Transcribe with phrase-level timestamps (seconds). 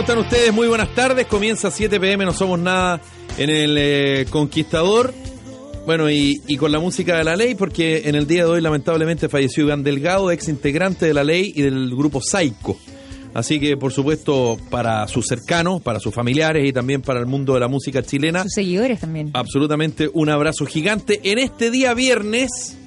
[0.00, 0.54] ¿Cómo están ustedes?
[0.54, 1.26] Muy buenas tardes.
[1.26, 3.02] Comienza 7 pm, no somos nada
[3.36, 5.12] en el eh, Conquistador.
[5.84, 8.62] Bueno, y, y con la música de la ley, porque en el día de hoy
[8.62, 12.78] lamentablemente falleció Iván Delgado, ex integrante de la ley y del grupo Saico.
[13.34, 17.52] Así que, por supuesto, para sus cercanos, para sus familiares y también para el mundo
[17.52, 19.28] de la música chilena, Sus seguidores también.
[19.34, 22.78] absolutamente un abrazo gigante en este día viernes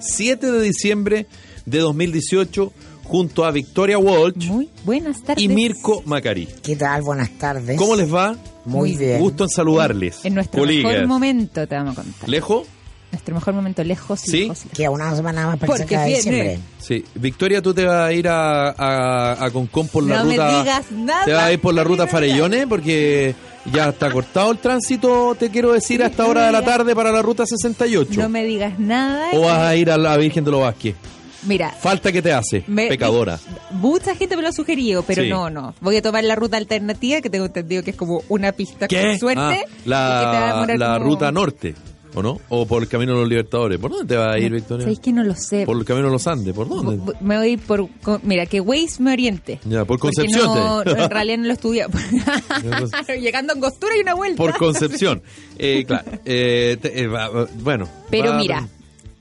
[0.00, 1.26] 7 de diciembre
[1.64, 2.72] de 2018
[3.06, 5.42] junto a Victoria Walsh Muy buenas tardes.
[5.44, 6.46] y Mirko Macari.
[6.62, 7.02] ¿Qué tal?
[7.02, 7.76] Buenas tardes.
[7.78, 8.36] ¿Cómo les va?
[8.64, 9.18] Muy Muy bien.
[9.20, 10.24] Gusto en saludarles.
[10.24, 10.92] En nuestro colegas.
[10.92, 12.28] mejor momento te vamos a contar.
[12.28, 12.64] ¿Lejo?
[13.12, 14.40] nuestro mejor momento lejos, ¿Sí?
[14.42, 14.76] lejos, lejos.
[14.76, 16.06] Que a una semana más para Porque viene.
[16.16, 16.58] diciembre.
[16.78, 17.02] Sí.
[17.14, 20.58] Victoria, tú te vas a ir a, a, a Concón por la No me ruta.
[20.60, 21.24] digas nada.
[21.24, 23.34] Te vas a ir por la ruta Farellones porque
[23.72, 26.94] ya está cortado el tránsito, te quiero decir, a esta no hora de la tarde
[26.94, 28.20] para la ruta 68.
[28.20, 29.28] No me digas nada.
[29.32, 30.94] ¿O vas a ir a la Virgen de los Vázquez?
[31.44, 33.38] Mira, Falta que te hace, me- pecadora.
[33.72, 35.28] mucha gente me lo ha sugerido, pero Sí.
[35.28, 35.74] no, no.
[35.80, 39.02] Voy a tomar la ruta alternativa, que tengo entendido que es como una pista ¿Qué?
[39.02, 39.40] con suerte.
[39.42, 41.74] Ah, y que te va a la la como- ruta norte,
[42.14, 42.40] ¿o no?
[42.48, 43.78] O por el Camino de los Libertadores.
[43.78, 44.82] ¿Por dónde te vas a ir, Victoria?
[44.84, 45.66] ¿Sabéis que no lo sé?
[45.66, 47.12] Por el Camino de los Andes, ¿por dónde?
[47.20, 47.88] Me voy por.
[48.02, 49.60] con- mira, que Waze me oriente.
[49.64, 50.46] Ya, por Concepción.
[50.46, 51.86] No, en realidad no lo estudia.
[53.20, 54.36] Llegando a Angostura y una vuelta.
[54.36, 55.22] por Concepción.
[55.58, 56.04] Eh, claro.
[56.24, 57.88] Eh, te- eh, va- va- bueno.
[58.10, 58.68] Pero va- mira,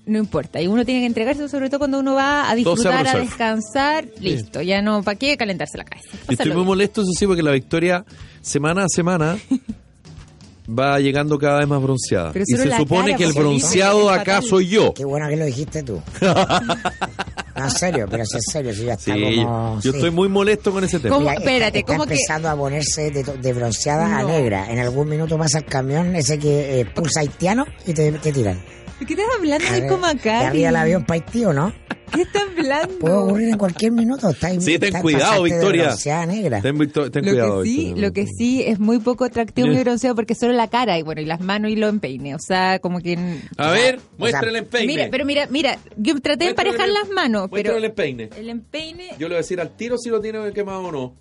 [0.05, 0.61] no importa.
[0.61, 4.07] Y uno tiene que entregarse, sobre todo cuando uno va a disfrutar, a descansar.
[4.19, 6.09] Listo, ya no, ¿para qué calentarse la cabeza?
[6.13, 6.67] Estoy Pásalo muy bien.
[6.67, 8.05] molesto, eso sí, porque la Victoria,
[8.41, 9.37] semana a semana,
[10.67, 12.31] va llegando cada vez más bronceada.
[12.33, 14.49] Pero y se supone cara, que el bronceado acá fatal.
[14.49, 14.93] soy yo.
[14.93, 16.01] Qué bueno que lo dijiste tú.
[16.21, 19.75] no, en serio, pero si es serio, si ya está Sí, como...
[19.81, 19.97] yo sí.
[19.97, 21.15] estoy muy molesto con ese tema.
[21.15, 21.29] ¿Cómo?
[21.29, 24.71] Mira, Espérate, está, ¿cómo está que- empezando a ponerse de, de bronceada a negra.
[24.71, 28.59] En algún minuto pasa el camión ese que eh, pulsa haitiano y te, te tiran.
[28.99, 29.65] ¿De qué estás hablando?
[29.65, 30.47] Es como De acá.
[30.47, 31.73] arriba del avión para Haití, ¿o no?
[32.13, 32.97] ¿Qué estás hablando?
[32.99, 34.29] Puede ocurrir en cualquier minuto.
[34.29, 35.83] Está, Sí, ten está- cuidado, Victoria.
[35.85, 36.61] bronceada negra.
[36.61, 38.07] Ten, Victo- ten lo cuidado, que sí, Victoria.
[38.07, 39.83] lo que sí es muy poco atractivo, muy Ya.
[39.83, 42.79] bronceado porque solo la cara y bueno, y las manos y lo empeine, o sea,
[42.79, 43.17] como que
[43.57, 44.87] A ver, o sea, muéstrale el empeine.
[44.93, 48.29] Mira, pero mira, mira, yo traté de emparejar el- las manos, pero el empeine.
[48.37, 51.13] el empeine Yo le voy a decir al tiro si lo tiene quemado o no.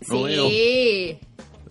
[0.00, 1.18] sí.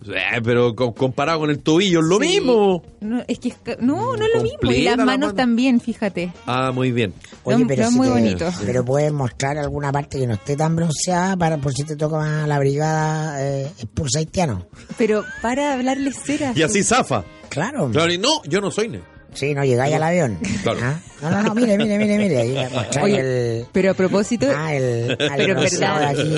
[0.06, 2.28] Eh, pero co- comparado con el tobillo es lo Sí.
[2.28, 2.82] mismo.
[3.00, 4.70] No, es que no, no es lo mismo.
[4.70, 5.34] Y las la manos mano.
[5.34, 6.32] también, fíjate.
[6.46, 7.14] Ah, muy bien.
[7.44, 8.54] Oye, pero si muy te- bonitos.
[8.64, 12.16] Pero puedes mostrar alguna parte que no esté tan bronceada para por si te toca
[12.18, 14.66] más la brigada eh, expulsa haitiano.
[14.98, 16.52] Pero para hablarle cera.
[16.54, 17.24] Y así zafa.
[17.48, 17.88] Claro.
[17.90, 19.00] Claro, y no, yo no soy ne.
[19.34, 20.38] Sí, no llegáis al avión.
[20.62, 20.78] Claro.
[20.82, 22.68] Ah, No, no, no, mire, mire, mire, mire.
[23.02, 23.20] Oye,
[23.60, 23.66] el.
[23.72, 25.10] Pero a propósito, Ah, el.
[25.10, 26.30] al pero es bronceado verdad, de aquí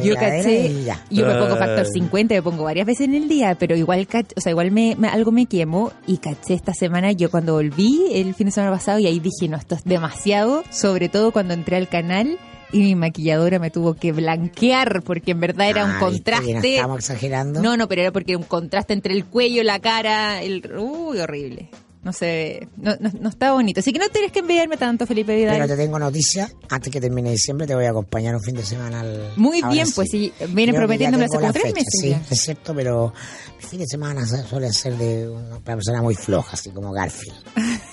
[0.08, 1.04] yo caché, y ya.
[1.10, 1.90] yo me pongo factor Ah.
[1.92, 5.08] 50, me pongo varias veces en el día, pero igual, o sea, igual me, me-
[5.08, 8.98] algo me quemo y caché esta semana, yo cuando volví el fin de semana pasado
[8.98, 12.38] y ahí dije, no, esto es demasiado, sobre todo cuando entré al canal
[12.74, 16.36] y mi maquilladora me tuvo que blanquear porque en verdad era un Ah, ¿viste que
[16.36, 16.74] No contraste.
[16.76, 17.60] estamos exagerando.
[17.62, 20.62] No, no, pero era porque era un contraste entre el cuello, la cara, el...
[20.78, 21.68] Uy, horrible.
[22.04, 23.78] No sé, no, no, no está bonito.
[23.78, 25.54] Así que no tienes que enviarme tanto, Felipe Vidal.
[25.54, 26.52] Pero te tengo noticias.
[26.68, 29.32] Antes que termine diciembre te voy a acompañar un fin de semana al.
[29.36, 32.22] Muy ahora bien, pues sí, vienen prometiéndome hace como tres fecha, meses Sí, ya.
[32.28, 33.12] es cierto, pero
[33.60, 37.36] mi fin de semana su- suele ser de una persona muy floja, así como Garfield.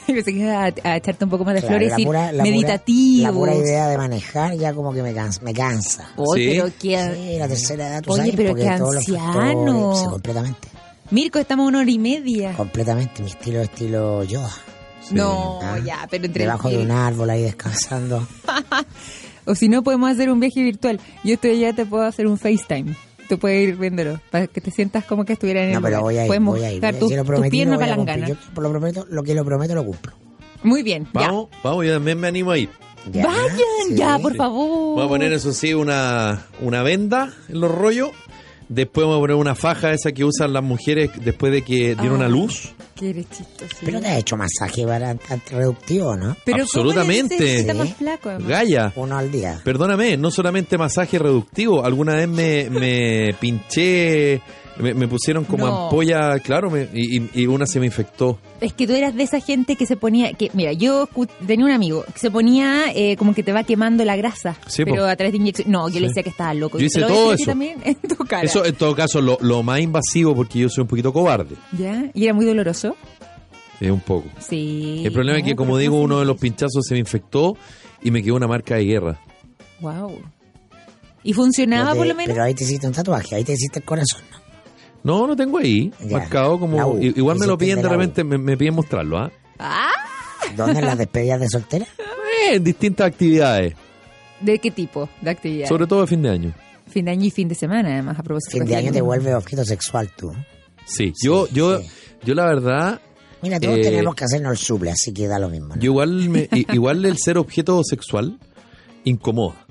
[0.07, 2.05] Y pensé que iba a, a echarte un poco más de Claro, flores la y
[2.05, 3.31] pura- la meditativo.
[3.33, 5.39] Pura, la pura idea de manejar ya como que me cansa.
[5.43, 6.09] Me cansa.
[6.15, 6.49] Oye, Sí.
[6.57, 7.13] pero qué...
[7.31, 9.33] Sí, la tercera edad, tú Oye, sabes, pero porque qué todos los anciano.
[9.93, 10.67] factores- Sí, completamente.
[11.11, 12.53] Mirko, estamos a una hora y media.
[12.53, 13.23] Completamente.
[13.23, 14.51] Mi estilo es estilo Yoda.
[15.11, 18.27] No, Ah, ya, pero entre Debajo de un árbol ahí descansando.
[19.45, 20.99] O si no, podemos hacer un viaje virtual.
[21.23, 22.93] Yo estoy allá, te puedo hacer un FaceTime.
[23.27, 25.97] Tú puedes ir viéndolo, para que te sientas como que estuviera en No, el pero
[25.97, 26.03] lugar.
[26.03, 26.81] voy a ir, Podemos voy a ir.
[26.83, 28.29] Yo tus lo prometí, lo piernas voy a palanganas.
[28.29, 28.45] cumplir.
[28.47, 30.13] Yo por lo prometo, lo que lo prometo lo cumplo.
[30.61, 32.69] Muy bien, Vamos, vamos, yo también me animo a ir.
[33.11, 33.57] Ya, Vayan,
[33.87, 33.95] sí.
[33.95, 34.95] ya, por favor.
[34.97, 38.11] Voy a poner eso sí una, una venda en los rollos
[38.69, 42.21] Después vamos a poner una faja esa que usan las mujeres después de que dieron
[42.21, 42.25] Ah.
[42.25, 42.69] a luz.
[43.01, 43.75] Eres chistoso.
[43.83, 45.15] Pero te has hecho masaje para
[45.49, 46.35] reductivo, ¿no?
[46.45, 47.35] Pero Absolutamente.
[47.37, 47.59] ¿cómo le dices?
[47.61, 47.79] Está Sí.
[47.79, 48.49] más flaco, además.
[48.49, 48.93] Gaya.
[48.95, 49.61] Uno al día.
[49.63, 54.41] Perdóname, no solamente masaje reductivo, alguna vez me, me pinché,
[54.79, 55.83] me, me pusieron como No.
[55.85, 58.39] ampolla, claro, me- y, y- y una se me infectó.
[58.61, 61.07] Es que tú eras de esa gente que se ponía, que mira, yo
[61.45, 64.83] tenía un amigo que se ponía eh, como que te va quemando la grasa, Sí,
[64.85, 65.09] pero po.
[65.09, 65.71] a través de inyección.
[65.71, 65.99] No, yo Sí.
[65.99, 66.79] le decía que estaba loco.
[66.79, 67.45] Yo hice lo todo eso.
[67.45, 68.43] también en tu cara.
[68.43, 72.09] Eso en todo caso lo, lo más invasivo porque yo soy un poquito cobarde, ¿Ya?
[72.13, 72.95] ¿Y era muy doloroso?
[73.81, 74.27] eh, un poco.
[74.39, 75.03] Sí.
[75.05, 77.55] El problema es que, como digo, uno de los pinchazos se me infectó
[78.01, 79.19] y me quedó una marca de guerra.
[79.79, 80.19] Wow.
[81.23, 82.31] ¿Y funcionaba por lo menos?
[82.33, 84.21] Pero ahí te hiciste un tatuaje, ahí te hiciste el corazón.
[84.31, 84.38] ¿no?
[85.03, 86.17] No, no tengo ahí, Ya.
[86.17, 86.97] marcado como...
[86.99, 89.31] Igual me lo piden de repente, me, me piden mostrarlo, ¿ah?
[89.57, 89.91] Ah,
[90.55, 91.85] ¿Dónde las despedidas de soltera?
[92.45, 93.73] Eh, en distintas actividades,
[94.41, 95.67] ¿De qué tipo de actividad?
[95.67, 96.53] sobre todo de fin de año.
[96.87, 98.57] Fin de año y fin de semana, además, a propósito.
[98.57, 100.33] Fin de año te vuelve objeto sexual tú.
[100.85, 101.87] Sí, yo, yo, sí.
[102.23, 102.99] yo la verdad,
[103.41, 105.75] Mira, todos Eh, tenemos que hacernos el suple, así que da lo mismo.
[105.75, 105.81] ¿no?
[105.81, 108.37] yo igual, me, igual el ser objeto sexual
[109.03, 109.65] incomoda.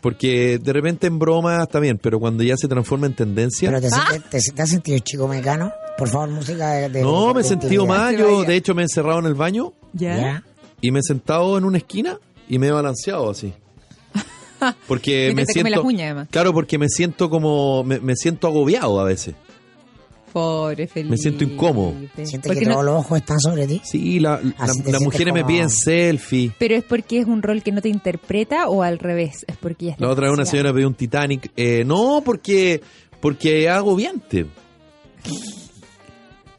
[0.00, 3.68] Porque de repente en broma está bien, pero cuando ya se transforma en tendencia...
[3.70, 4.06] Pero te, Ah.
[4.30, 5.72] te, te has sentido chico mecano.
[5.96, 6.88] Por favor, música de.
[6.88, 8.16] de- no, me he sentido mal.
[8.16, 10.44] Yo, de hecho, me he encerrado en el baño ¿Ya?
[10.80, 12.18] Y me he sentado en una esquina
[12.48, 13.52] y me he balanceado así.
[14.86, 15.82] Porque me siento.
[15.82, 16.28] uñas, además.
[16.30, 17.82] Claro, porque me siento como.
[17.84, 19.34] Me, me siento agobiado a veces.
[20.38, 21.10] Pobre Felipe.
[21.10, 21.94] Me siento incómodo.
[22.14, 23.80] ¿Sientes Porque que no- todos los ojos están sobre ti?
[23.84, 24.54] Sí, la- la-
[24.86, 26.52] las mujeres me como- piden selfie.
[26.58, 29.44] ¿Pero es porque es un rol que no te interpreta o al revés?
[29.48, 31.50] Es porque ya está La otra vez una señora pidió un Titanic.
[31.56, 32.80] Eh, no, porque.
[33.20, 34.46] Porque es agobiante.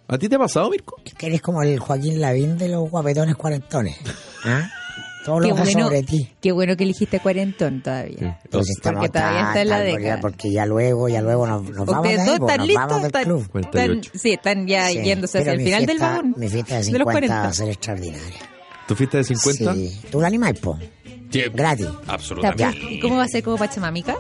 [0.08, 0.96] ¿A ti te ha pasado, Mirko?
[1.06, 3.96] Es que eres como el Joaquín Lavín de los guapetones cuarentones.
[4.44, 4.68] ¿Ah?
[5.30, 6.30] Todos Qué bueno, sobre ti.
[6.42, 8.40] qué bueno que elegiste cuarentón todavía.
[8.44, 10.20] Entonces estamos Porque todavía está en la década.
[10.22, 12.88] Porque ya luego, ya luego nos, nos vamos de ahí, dos pues, están nos listos,
[12.88, 13.40] vamos del están, club.
[13.42, 14.12] están- 48.
[14.16, 16.34] sí, están ya Sí, yéndose hacia pero el final del fiesta- vagón.
[16.38, 17.48] Mi fiesta de de los 50 va 40.
[17.48, 18.40] a ser extraordinaria.
[18.88, 19.74] ¿Tu fiesta de 50?
[19.76, 20.02] Sí.
[20.12, 20.80] ¿Tú la animáis, po?
[21.32, 21.88] Sí, Gratis.
[22.08, 22.80] Absolutamente.
[22.90, 24.16] ¿Y ¿Cómo va a ser como Pachamamica?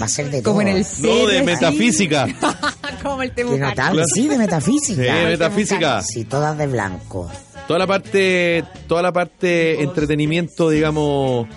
[0.00, 0.52] Va a ser de todo.
[0.52, 2.26] Como en el No, de cero, metafísica.
[3.02, 5.02] como el notable, sí, de metafísica.
[5.02, 6.02] Sí, metafísica.
[6.02, 7.30] Sí, todas de blanco.
[7.66, 11.48] Toda la parte, toda la parte entretenimiento, digamos,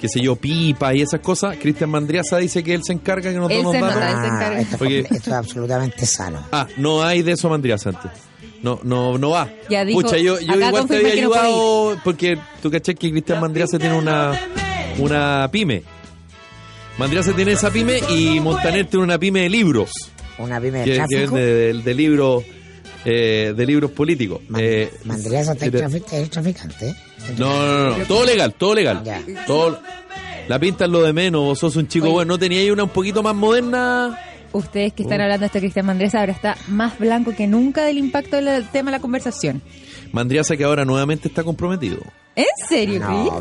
[0.00, 1.56] qué sé yo, pipa y esas cosas.
[1.56, 4.26] Cristian Mandriaza dice que él se encarga que nos Él demos se nota, él se
[4.26, 4.60] encarga.
[4.60, 6.40] esto, es Porque- comple- esto es absolutamente sano.
[6.52, 8.10] Ah, no hay de eso Mandriaza antes.
[8.62, 9.48] No, no, no va.
[9.68, 13.78] Ya dijo, Pucha, yo, igual te había no ayudado porque tú caché que Cristian Mandriaza
[13.78, 14.38] tiene una,
[14.98, 15.82] una pyme.
[16.98, 19.90] Mandriaza tiene esa pyme y Montaner tiene una pyme de libros.
[20.38, 22.44] Una pyme de Que, que de libros
[23.08, 24.40] eh, de libros políticos.
[24.48, 26.88] Man- Eh, es traficante.
[26.88, 26.94] ¿eh?
[27.38, 28.04] No, no, no, no.
[28.06, 29.02] Todo legal, todo legal.
[29.04, 29.22] Ya.
[29.46, 29.80] Todo,
[30.48, 32.14] la pinta es lo de menos, vos sos un chico Oye.
[32.14, 32.34] bueno.
[32.34, 34.18] ¿No tenía ahí una un poquito más moderna?
[34.52, 35.06] Ustedes que Oh.
[35.06, 38.66] están hablando de este Cristian Mandrés ahora está más blanco que nunca del impacto del
[38.70, 39.62] tema de la conversación.
[40.16, 41.98] Mandriaza que ahora nuevamente está comprometido.
[42.34, 43.40] ¿En serio, No,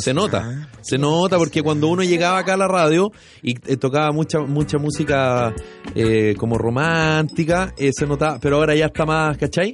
[0.00, 0.68] se nota.
[0.80, 3.10] Se nota porque cuando uno llegaba acá a la radio
[3.42, 5.54] y eh, tocaba mucha mucha música
[5.94, 9.72] eh, como romántica, eh, se notaba, pero ahora ya está más, ¿cachai?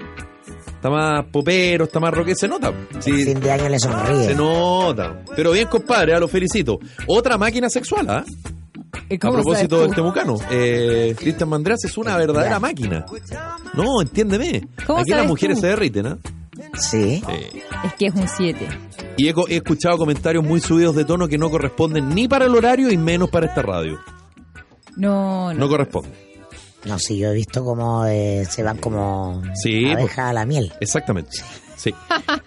[0.66, 2.72] Está más popero, está más rock, se nota.
[2.98, 4.26] Sí, Fin de año le sonríe.
[4.26, 5.22] se nota.
[5.34, 6.78] Pero bien, compadre, ah, lo felicito.
[7.06, 8.24] Otra máquina sexual, ¿ah?
[8.26, 8.63] ¿Y
[8.94, 13.04] A cómo propósito del temucano, eh, Cristian Mandreas es una verdadera máquina.
[13.74, 14.68] No, entiéndeme.
[14.86, 15.62] ¿Cómo Aquí las mujeres tú?
[15.62, 16.18] se derriten, ¿ah?
[16.78, 17.22] Sí.
[17.28, 18.68] Eh, Es que es un 7.
[19.16, 22.90] y he, escuchado comentarios muy subidos de tono que no corresponden ni para el horario
[22.90, 23.98] y menos para esta radio.
[24.96, 25.58] No, no.
[25.60, 26.10] No corresponde.
[26.84, 30.72] No, sí, yo he visto como eh, se van como Sí, abejas a la miel.
[30.80, 31.30] Exactamente.
[31.76, 31.94] Sí.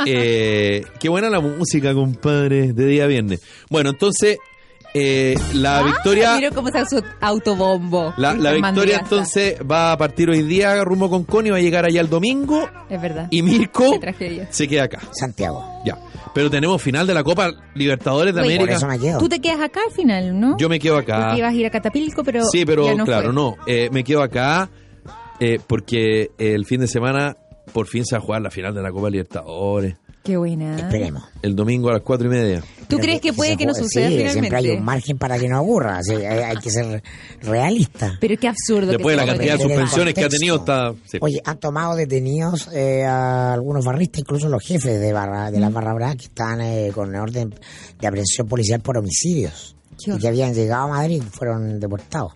[0.06, 3.42] Eh, qué buena la música, compadre, de día viernes.
[3.70, 4.38] Bueno, entonces,
[5.00, 6.36] eh, la Ah, victoria.
[6.36, 8.14] Mira cómo se su autobombo.
[8.18, 11.86] La, la victoria entonces va a partir hoy día rumbo con Connie, va a llegar
[11.86, 13.28] allá el domingo Es verdad.
[13.32, 14.00] y Mirko
[14.50, 15.00] se queda acá.
[15.12, 15.64] Santiago.
[15.86, 15.98] Ya.
[16.34, 18.78] Pero tenemos final de la Copa Libertadores de Oye, Por América.
[18.78, 19.18] eso me quedo.
[19.20, 20.58] Tú te quedas acá al final, ¿no?
[20.58, 21.20] Yo me quedo acá.
[21.26, 22.44] Porque ibas a ir a Catapilco, pero.
[22.46, 23.34] Sí, pero ya no claro, fue.
[23.34, 23.56] no.
[23.66, 24.70] Eh, me quedo acá
[25.40, 27.38] eh, porque el fin de semana
[27.74, 29.96] por fin se va a jugar la final de la Copa Libertadores.
[30.28, 30.76] Qué buena.
[30.78, 31.24] Esperemos.
[31.42, 32.60] El domingo a las cuatro y media.
[32.60, 34.32] ¿Tú Pero crees que puede que no suceda sí, finalmente?
[34.50, 36.04] Siempre hay un margen para que no ocurra.
[36.04, 37.02] sí, hay, hay que ser
[37.42, 38.18] realista.
[38.20, 38.92] Pero qué absurdo.
[38.92, 40.94] Después de la cantidad de suspensiones que ha tenido, está.
[41.06, 41.18] sí.
[41.22, 45.62] Oye, han tomado detenidos eh, a algunos barristas, incluso los jefes de barra de Mm.
[45.62, 47.56] las barra bravas que están eh, con orden
[48.00, 52.34] de aprehensión policial por homicidios y que habían llegado a Madrid y fueron deportados.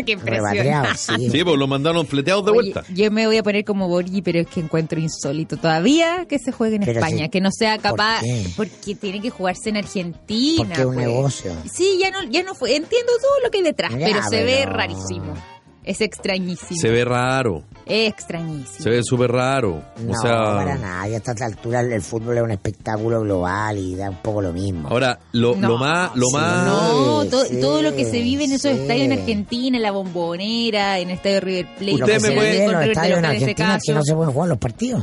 [0.06, 0.50] Qué impresión.
[0.50, 1.30] Repatriados, sí.
[1.30, 2.84] Sí, pues lo mandaron fleteados de Oye, vuelta.
[2.92, 6.52] yo me voy a poner como Borgi, pero es que encuentro insólito todavía que se
[6.52, 8.46] juegue en Pero España, que no sea ¿Por capaz, qué?
[8.56, 10.64] porque tiene que jugarse en Argentina.
[10.66, 11.06] Porque es un pues.
[11.06, 11.52] negocio.
[11.72, 12.76] Sí, ya no, ya no fue.
[12.76, 15.34] Entiendo todo lo que hay detrás, Ya, pero se ve rarísimo.
[15.82, 16.78] Es extrañísimo.
[16.80, 17.62] Se ve raro.
[17.86, 18.78] Es extrañísimo.
[18.84, 19.82] Se ve súper raro.
[20.04, 21.08] No, o sea, para nada.
[21.08, 24.52] Ya a esta altura el, fútbol es un espectáculo global y da un poco lo
[24.52, 24.88] mismo.
[24.88, 26.66] ahora lo, No, lo más, lo sí, más.
[26.66, 28.78] No, to- sí, todo lo que se vive en esos sí.
[28.82, 32.72] estadios en Argentina, en la bombonera, en el estadio River Plate, Usted me puede- en
[32.72, 35.02] los estadios en este Argentina es que no se pueden jugar los partidos.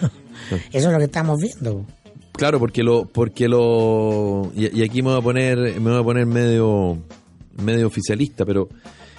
[0.72, 1.84] Eso es lo que estamos viendo.
[2.32, 6.04] Claro, porque lo, porque lo, y, y aquí me voy a poner, me voy a
[6.04, 6.96] poner medio,
[7.62, 8.68] medio oficialista, pero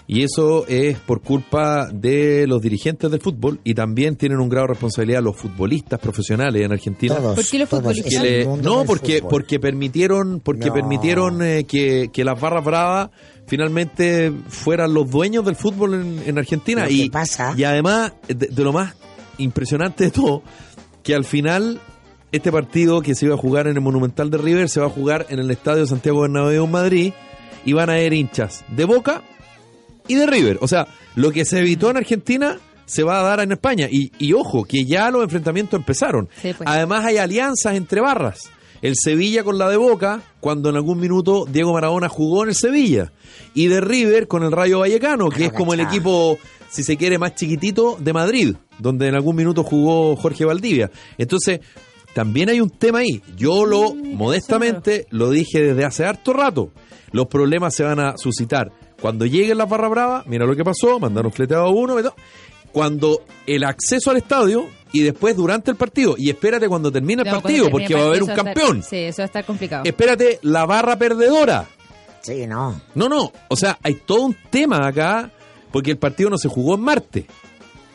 [0.06, 4.68] y eso es por culpa de los dirigentes del fútbol y también tienen un grado
[4.68, 7.16] de responsabilidad los futbolistas profesionales en Argentina.
[7.16, 7.36] Todos.
[7.36, 8.22] ¿Por qué los futbolistas?
[8.24, 9.30] Le- no porque fútbol.
[9.32, 10.74] porque permitieron porque No.
[10.74, 13.10] permitieron eh, que, que las barras bravas
[13.48, 18.64] finalmente fueran los dueños del fútbol en, en Argentina y pasa- y además de, de
[18.64, 18.96] lo más
[19.38, 20.44] impresionante de todo
[21.04, 21.80] que al final
[22.32, 24.90] este partido que se iba a jugar en el Monumental de River se va a
[24.90, 27.14] jugar en el Estadio Santiago Bernabéu en Madrid
[27.66, 29.24] y van a haber hinchas de Boca
[30.08, 30.58] y de River.
[30.62, 33.88] O sea, lo que se evitó en Argentina se va a dar en España.
[33.90, 36.30] Y, y ojo, que ya los enfrentamientos empezaron.
[36.42, 36.68] Sí, pues.
[36.70, 38.50] Además hay alianzas entre barras.
[38.82, 42.56] El Sevilla con la de Boca, cuando en algún minuto Diego Maradona jugó en el
[42.56, 43.14] Sevilla.
[43.54, 46.38] Y de River con el Rayo Vallecano, que es como el equipo,
[46.70, 50.92] si se quiere, más chiquitito de Madrid, donde en algún minuto jugó Jorge Valdivia.
[51.18, 51.62] Entonces,
[52.14, 53.22] también hay un tema ahí.
[53.38, 56.72] Yo lo, modestamente, lo dije desde hace harto rato.
[57.12, 58.72] Los problemas se van a suscitar.
[59.04, 62.14] Cuando lleguen las barra bravas, mira lo que pasó, mandaron fleteado a uno, ¿verdad?
[62.72, 66.16] cuando el acceso al estadio y después durante el partido.
[66.18, 68.78] Y espérate cuando termine el No, partido, termine porque el va a haber un campeón.
[68.80, 69.84] estar- sí, eso va a estar complicado.
[69.86, 71.68] Espérate la barra perdedora.
[72.22, 72.82] Sí, no.
[72.96, 73.32] No, no.
[73.50, 75.30] O sea, hay todo un tema acá,
[75.72, 77.28] porque el partido no se jugó en Marte.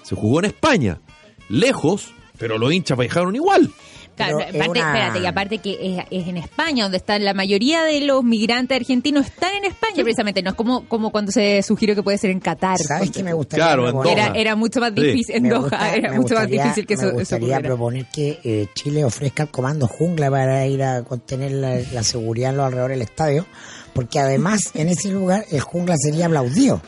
[0.04, 1.00] Se jugó en España.
[1.48, 3.72] Lejos, pero los hinchas viajaron igual.
[4.18, 7.24] Claro, Pero es aparte, una- espérate, y aparte que es, es en España, donde están
[7.24, 10.42] la mayoría de los migrantes argentinos están en España, precisamente.
[10.42, 12.76] No es como, como cuando se sugirió que puede ser en Qatar.
[12.78, 14.08] ¿Sabes qué me gustaría Claro, en?
[14.08, 15.00] Era, era mucho más Sí.
[15.02, 17.18] difícil en Me Doha, gusta- era me mucho más gustaría- difícil que Me eso, eso
[17.18, 17.68] gustaría ocurriera.
[17.68, 22.50] proponer que eh, Chile ofrezca el comando jungla para ir a contener la, la seguridad
[22.50, 23.46] en los alrededores del estadio,
[23.94, 26.82] porque además en ese lugar el jungla sería aplaudido.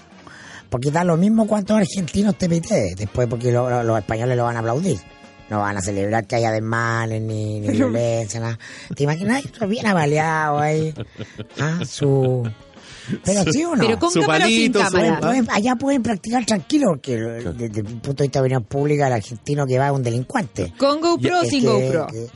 [0.68, 4.44] Porque da lo mismo cuántos argentinos te pite después, porque lo- lo- los españoles lo
[4.44, 4.98] van a aplaudir.
[5.50, 8.58] No van a celebrar que haya desmanes, ni, ni violencia, nada.
[8.94, 9.44] ¿Te imaginas?
[9.44, 10.94] Esto bien avaliado ahí.
[11.58, 12.48] Ah, su...
[13.24, 13.84] Pero sí o no.
[13.84, 15.18] Pero con Su cámara sin su- cámara.
[15.20, 19.14] Pueden- allá pueden practicar tranquilo, porque desde el punto de vista de opinión pública, el
[19.14, 20.72] argentino que va es un delincuente.
[20.78, 22.06] Con GoPro o sin que- GoPro.
[22.06, 22.26] que-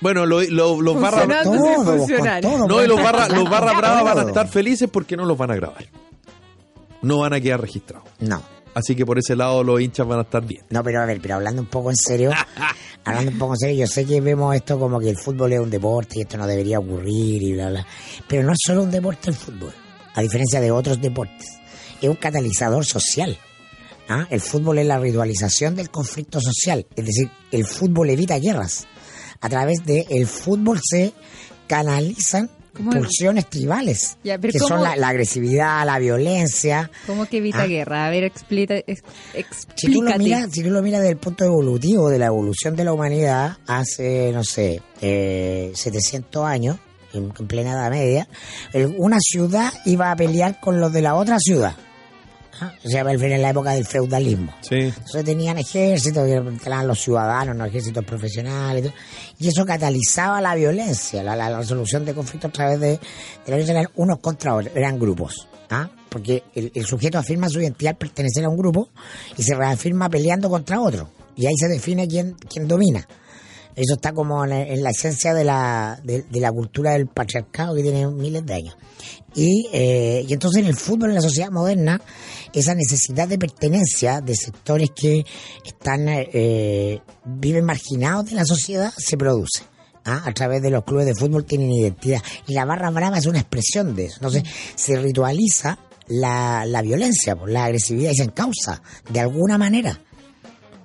[0.00, 4.28] Bueno, lo- lo- los barra todo, No, y los barra, los barra bravas van a
[4.28, 5.86] estar felices porque no los van a grabar.
[7.00, 8.06] No van a quedar registrados.
[8.20, 8.42] No,
[8.74, 10.64] Así que por ese lado los hinchas van a estar bien.
[10.70, 12.32] no, pero a ver, pero hablando un poco en serio,
[13.04, 15.60] hablando un poco en serio, yo sé que vemos esto como que el fútbol es
[15.60, 17.86] un deporte y esto no debería ocurrir y bla, bla.
[18.28, 19.72] Pero no es solo un deporte el fútbol,
[20.14, 21.46] a diferencia de otros deportes.
[22.00, 23.38] Es un catalizador social.
[24.08, 24.26] ¿ah?
[24.30, 26.86] El fútbol es la ritualización del conflicto social.
[26.96, 28.86] Es decir, el fútbol evita guerras.
[29.40, 31.12] A través de el fútbol se
[31.66, 32.50] canalizan.
[32.74, 34.68] Pulsiones tribales, Ya, que ¿cómo?
[34.68, 36.90] son la, la agresividad, la violencia.
[37.06, 37.66] ¿Cómo que evita Ah.
[37.66, 38.06] guerra?
[38.06, 39.02] A ver, explica, ex-
[39.76, 40.18] Si tú, lo explícate.
[40.18, 43.58] miras, si tú lo miras desde el punto evolutivo de la evolución de la humanidad
[43.66, 46.78] hace, no sé, eh, 700 años,
[47.12, 48.28] en, en plena Edad Media,
[48.72, 51.76] el- una ciudad iba a pelear con los de la otra ciudad.
[52.84, 54.52] O sea, en la época del feudalismo.
[54.60, 54.76] Sí.
[54.76, 58.96] Entonces tenían ejércitos, eran los ciudadanos, los ejércitos profesionales, y, todo,
[59.38, 62.98] y eso catalizaba la violencia, la, la- la resolución de conflictos a través de, de
[63.46, 65.48] la violencia, eran unos contra otros, eran grupos.
[65.70, 65.88] ¿ah?
[66.08, 68.88] Porque el, el sujeto afirma su identidad al pertenecer a un grupo
[69.36, 71.08] y se reafirma peleando contra otro.
[71.36, 73.06] Y ahí se define quién, quién domina.
[73.76, 77.82] Eso está como en, la esencia de la, de, de la cultura del patriarcado que
[77.82, 78.76] tiene miles de años.
[79.34, 82.00] Y, eh, y entonces en el fútbol, en la sociedad moderna,
[82.52, 85.24] esa necesidad de pertenencia de sectores que
[85.64, 89.64] están eh, viven marginados de la sociedad se produce.
[90.04, 90.22] ¿ah?
[90.24, 92.22] A través de los clubes de fútbol tienen identidad.
[92.46, 94.16] Y la barra brava es una expresión de eso.
[94.16, 94.44] Entonces
[94.76, 99.98] se ritualiza la, la violencia, por la agresividad y se encausa de alguna manera.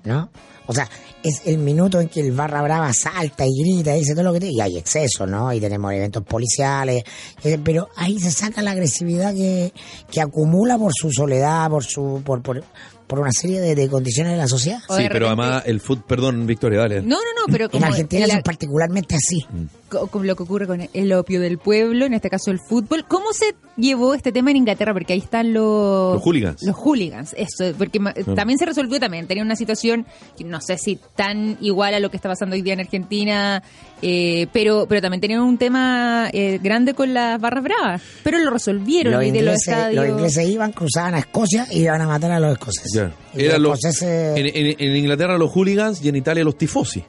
[0.05, 0.31] ¿no?
[0.65, 0.89] O sea,
[1.23, 4.33] es el minuto en que el barra brava salta y grita y dice todo lo
[4.33, 4.55] que tiene.
[4.55, 5.51] Y hay exceso, ¿no?
[5.53, 7.03] Y tenemos eventos policiales.
[7.43, 9.73] eh, Pero ahí se saca la agresividad que,
[10.11, 12.63] que acumula por su soledad, por su por, por,
[13.07, 14.79] por una serie de, de condiciones de la sociedad.
[14.89, 17.01] Sí, pero además el fútbol, perdón, Victoria, dale.
[17.01, 19.45] No, no, no, pero En Argentina la- es particularmente así.
[19.89, 23.05] co- como lo que ocurre con el opio del pueblo, en este caso el fútbol.
[23.07, 24.93] ¿Cómo se llevó este tema en Inglaterra?
[24.93, 26.13] Porque ahí están los...
[26.15, 26.63] Los hooligans.
[26.63, 27.73] Los hooligans, eso.
[27.77, 27.99] Porque
[28.35, 29.27] también se resolvió también.
[29.27, 30.05] Tenía una situación,
[30.37, 33.63] que no sé si tan igual a lo que está pasando hoy día en Argentina,
[34.01, 38.01] eh, pero pero también tenían un tema eh, grande con las barras bravas.
[38.23, 40.05] Pero lo resolvieron Los y de los ingleses, estadios...
[40.05, 43.11] los ingleses iban, cruzaban a Escocia y iban a matar a los escoceses.
[43.59, 47.03] Los en, en- en Inglaterra los hooligans y en Italia los tifosi.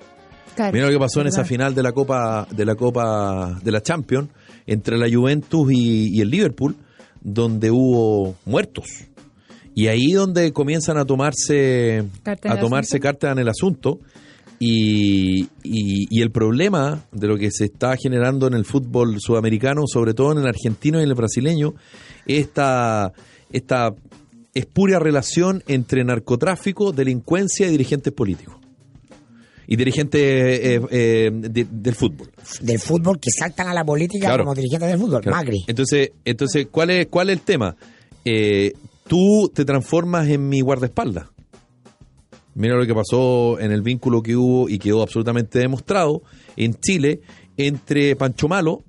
[0.57, 3.71] Claro, Mira lo que pasó en esa final de la Copa de la Copa de
[3.71, 4.29] la Champions
[4.67, 6.76] entre la Juventus y, y el Liverpool,
[7.23, 8.87] donde hubo muertos.
[9.75, 13.02] Y ahí donde comienzan a tomarse Cartas en a el tomarse asunto.
[13.02, 14.00] cartas en el asunto
[14.59, 19.83] y, y- y el problema de lo que se está generando en el fútbol sudamericano,
[19.87, 21.75] sobre todo en el argentino y en el brasileño,
[22.26, 23.12] es esta,
[23.52, 23.95] esta
[24.52, 28.57] espuria relación entre narcotráfico, delincuencia y dirigentes políticos.
[29.71, 32.29] Y dirigentes eh, eh, de- del fútbol.
[32.61, 34.43] del fútbol que saltan a la política Claro.
[34.45, 35.23] como dirigentes del fútbol.
[35.23, 35.37] Claro.
[35.37, 35.65] Macri.
[35.69, 37.77] Entonces, entonces ¿cuál es cuál es el tema?
[38.25, 38.73] Eh,
[39.07, 41.27] tú te transformas en mi guardaespaldas.
[42.55, 46.23] Mira lo que pasó en el vínculo que hubo y quedó absolutamente demostrado
[46.57, 47.21] en Chile
[47.57, 48.83] entre Pancho Malo,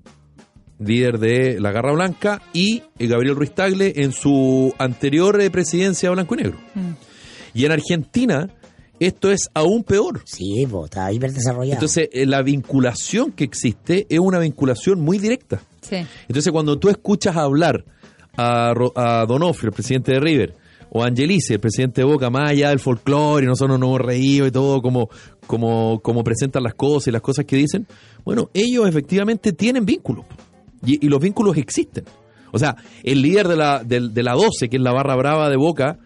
[0.80, 6.34] líder de la Garra Blanca, y Gabriel Ruiz Tagle en su anterior eh, presidencia blanco
[6.34, 6.58] y negro.
[6.74, 6.92] Mm.
[7.54, 8.50] Y en Argentina
[9.08, 10.22] esto es aún peor.
[10.26, 11.74] Sí, pues, está hiper desarrollado.
[11.74, 15.62] Entonces, eh, la vinculación que existe es una vinculación muy directa.
[15.82, 15.98] Sí.
[16.28, 17.84] Entonces, cuando tú escuchas hablar
[18.38, 20.56] a, a Donofrio, el presidente de River,
[20.94, 24.02] o a Angelici, el presidente de Boca, más allá del folclore, y nosotros nos hemos
[24.02, 25.10] reído y todo, como,
[25.48, 27.88] como, como presentan las cosas y las cosas que dicen,
[28.26, 30.26] bueno, ellos efectivamente tienen vínculos.
[30.86, 32.04] Y, y los vínculos existen.
[32.52, 35.50] O sea, el líder de la, del- de la 12, que es la barra brava
[35.50, 35.98] de Boca,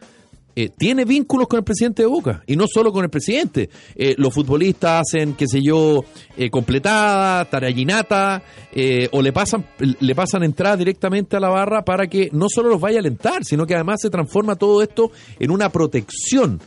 [0.55, 3.69] eh, tiene vínculos con el presidente de Boca y no solo con el presidente.
[3.95, 6.03] Eh, los futbolistas hacen, qué sé yo,
[6.37, 8.41] eh, completada, tarallinata,
[8.73, 9.65] eh, o le pasan,
[9.99, 13.43] le pasan entrada directamente a la barra para que no solo los vaya a alentar,
[13.43, 16.59] sino que además se transforma todo esto en una protección.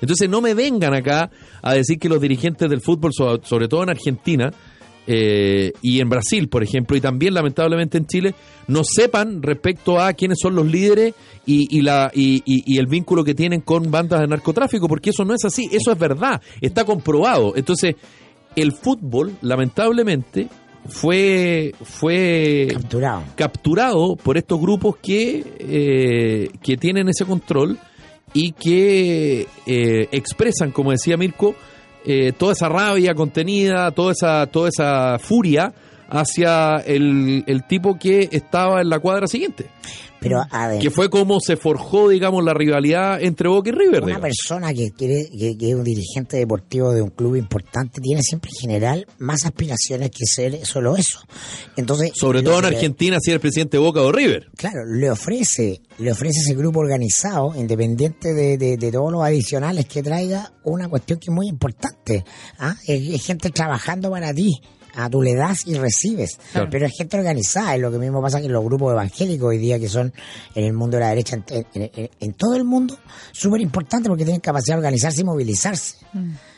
[0.00, 1.30] Entonces no me vengan acá
[1.62, 4.52] a decir que los dirigentes del fútbol, so- sobre todo en Argentina,
[5.06, 8.34] eh, y en Brasil, por ejemplo, y también lamentablemente en Chile,
[8.68, 11.14] no sepan respecto a quiénes son los líderes
[11.46, 15.10] y, y la, y, y- y el vínculo que tienen con bandas de narcotráfico, porque
[15.10, 17.54] eso no es así, eso es verdad, está comprobado.
[17.56, 17.96] Entonces,
[18.54, 20.48] el fútbol, lamentablemente,
[20.88, 23.22] fue, fue Capturado.
[23.36, 27.78] capturado por estos grupos que, eh, que tienen ese control
[28.34, 31.54] y que eh, expresan, como decía Mirko,
[32.04, 35.72] eh, toda esa rabia contenida, toda esa, toda esa furia
[36.08, 39.66] hacia el, el tipo que estaba en la cuadra siguiente.
[40.22, 44.02] Pero, a ver, Que fue como se forjó, digamos, la rivalidad entre Boca y River.
[44.02, 44.22] una digamos.
[44.22, 48.50] persona que quiere que, que es un dirigente deportivo de un club importante tiene siempre
[48.54, 51.20] en general más aspiraciones que ser solo eso.
[51.76, 54.48] Entonces, Sobre todo en Argentina, si eres presidente de Boca o River.
[54.56, 59.86] Claro, le ofrece, le ofrece ese grupo organizado, independiente de, de- de todos los adicionales
[59.86, 62.24] que traiga, una cuestión que es muy importante.
[62.58, 62.74] ¿ah?
[62.86, 64.52] Es, es gente trabajando para ti.
[64.94, 66.68] Ah, tú le das y recibes, Claro.
[66.70, 69.78] pero es gente organizada, es lo que mismo pasa que los grupos evangélicos hoy día
[69.78, 70.12] que son
[70.54, 72.96] en el mundo de la derecha, en, en- en- en todo el mundo,
[73.32, 75.96] súper importante porque tienen capacidad de organizarse y movilizarse.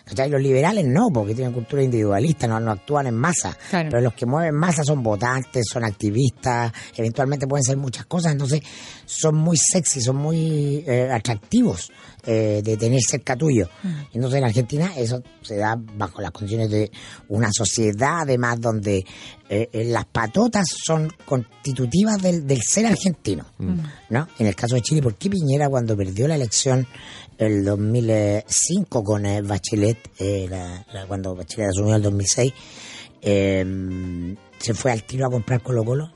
[0.05, 0.29] ¿Cachai?
[0.29, 3.57] Los liberales no, porque tienen cultura individualista, no, no actúan en masa.
[3.71, 3.89] Claro.
[3.91, 8.61] Pero los que mueven masa son votantes, son activistas, eventualmente pueden ser muchas cosas, entonces
[9.07, 11.91] son muy sexy, son muy eh, atractivos
[12.27, 13.69] eh, de tener cerca tuyo.
[14.13, 16.91] Entonces en Argentina eso se da bajo las condiciones de
[17.29, 19.05] una sociedad además donde
[19.49, 23.45] eh, eh, las patotas son constitutivas del, del ser argentino.
[24.11, 24.29] ¿no?
[24.39, 26.87] En el caso de Chile, ¿por qué Piñera cuando perdió la elección
[27.39, 32.53] el 2005 con eh, Bachelet, eh, la- la- cuando Bachelet asumió el 2006,
[33.23, 36.13] eh, se fue al tiro a comprar Colo Colo,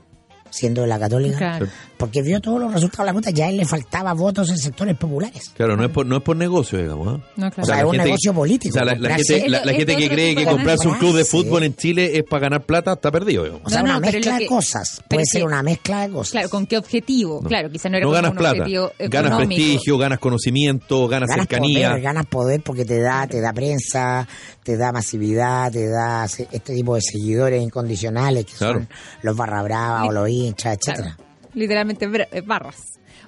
[0.49, 1.37] siendo la católica?
[1.37, 1.67] Claro.
[1.97, 4.57] Porque vio todos los resultados de la puta, ya a él le faltaba votos en
[4.57, 5.51] sectores populares.
[5.55, 7.19] Claro, no es por, no es por negocio, digamos.
[7.35, 7.53] No, claro.
[7.57, 10.03] O sea, es un negocio político, O sea, la, gente, la, la Es gente otro
[10.07, 13.11] que cree que comprarse un club de fútbol en Chile es para ganar plata está
[13.11, 13.43] perdido.
[13.43, 13.63] digamos.
[13.65, 15.01] O sea, No, una mezcla de que- cosas.
[15.09, 16.31] Puede ser que- una mezcla de cosas.
[16.31, 17.41] Claro, ¿con qué objetivo?
[17.41, 19.47] Claro, quizá no era ganas un plata, objetivo ganas económico.
[19.61, 21.89] prestigio, ganas conocimiento, ganas, ganas cercanía.
[21.89, 24.25] poder, ganas poder porque te da, te da prensa,
[24.63, 28.79] te da masividad, te da este tipo de seguidores incondicionales que Claro.
[28.79, 28.89] son
[29.23, 31.15] los barra brava o los hinchas, etcétera.
[31.15, 32.77] Claro, literalmente eh, barras.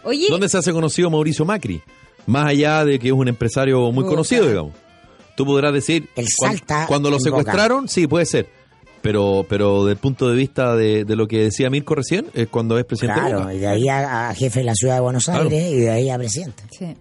[0.04, 1.82] Oye, ¿Dónde se hace conocido Mauricio Macri?
[2.28, 4.10] Más allá de que es un empresario muy Boca.
[4.10, 4.74] conocido, digamos.
[5.36, 8.48] Tú podrás decir, El cuan- Salta cuando lo secuestraron, sí, puede ser.
[9.02, 12.78] Pero pero del punto de vista de, de lo que decía Mirko recién, es cuando
[12.78, 13.54] es presidente de Claro, Boca.
[13.56, 15.44] y de ahí a, a jefe de la ciudad de Buenos Claro.
[15.46, 16.64] Aires y de ahí a presidente.
[16.78, 16.96] sí.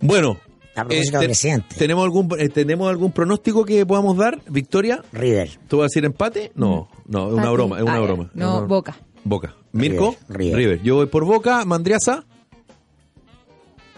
[0.00, 0.38] Bueno,
[0.74, 1.76] A propósito de presidente.
[1.76, 5.02] ¿tenemos algún, eh, ¿tenemos algún pronóstico que podamos dar, Victoria?
[5.12, 5.50] River.
[5.68, 6.52] ¿Tú vas a decir empate?
[6.54, 7.52] No, no, es una Empate.
[7.52, 8.30] broma, es una Ah, broma.
[8.34, 8.66] No.
[8.66, 8.96] Boca.
[9.24, 9.54] Boca.
[9.72, 10.82] Mirko, River, River.
[10.82, 12.24] Yo voy por Boca, Mandriasa.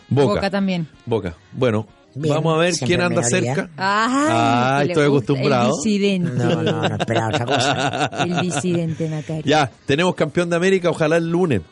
[0.09, 0.35] Boca.
[0.35, 0.87] Boca también.
[1.07, 1.35] Boca.
[1.53, 3.55] Bueno, Bien, vamos a ver quién anda minoría.
[3.55, 4.79] cerca.
[4.79, 5.71] Que le estoy acostumbrado.
[5.71, 6.31] El disidente.
[6.33, 8.11] No, no, no esperaba otra cosa.
[8.25, 9.43] El disidente, Macari.
[9.49, 11.63] Ya, tenemos campeón de América, ojalá el lunes.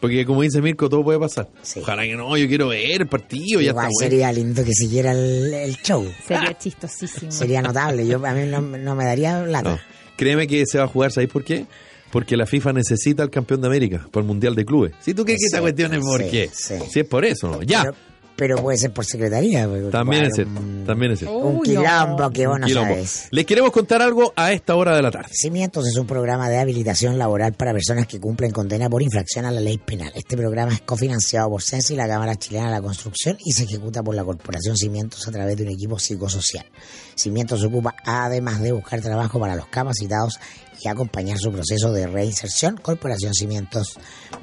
[0.00, 1.48] Porque como dice Mirko, todo puede pasar.
[1.62, 1.80] Sí.
[1.80, 4.10] Ojalá que no, yo quiero ver el partido, ya Igual está bueno.
[4.10, 6.06] sería lindo que siguiera el, el show.
[6.26, 7.32] Sería chistosísimo.
[7.32, 8.06] Sería notable.
[8.06, 9.70] Yo, a mí no, no me daría lata.
[9.70, 9.78] No.
[10.16, 11.66] Créeme que se va a jugar, ¿sabéis por qué?
[12.10, 14.92] Porque la FIFA necesita al campeón de América para el Mundial de Clubes.
[15.00, 16.74] Si tú crees que esta Sí, cuestión es por sí, qué, sí.
[16.90, 17.62] si es por eso, ¿no?
[17.62, 17.94] Ya, Pero,
[18.36, 19.68] pero puede ser por secretaría.
[19.90, 21.36] también es cierto, Un, también es cierto.
[21.38, 22.30] un quilombo no.
[22.30, 22.94] que vos no Quilombo.
[22.94, 23.28] sabes.
[23.30, 25.30] Les queremos contar algo a esta hora de la tarde.
[25.32, 29.50] Cimientos es un programa de habilitación laboral para personas que cumplen condena por infracción a
[29.50, 30.12] la ley penal.
[30.14, 33.64] Este programa es cofinanciado por CENSI y la Cámara Chilena de la Construcción y se
[33.64, 36.66] ejecuta por la Corporación Cimientos a través de un equipo psicosocial.
[37.14, 40.38] Cimientos se ocupa además de buscar trabajo para los capacitados
[40.82, 42.76] y acompañar su proceso de reinserción.
[42.76, 43.98] Corporación Cimientos,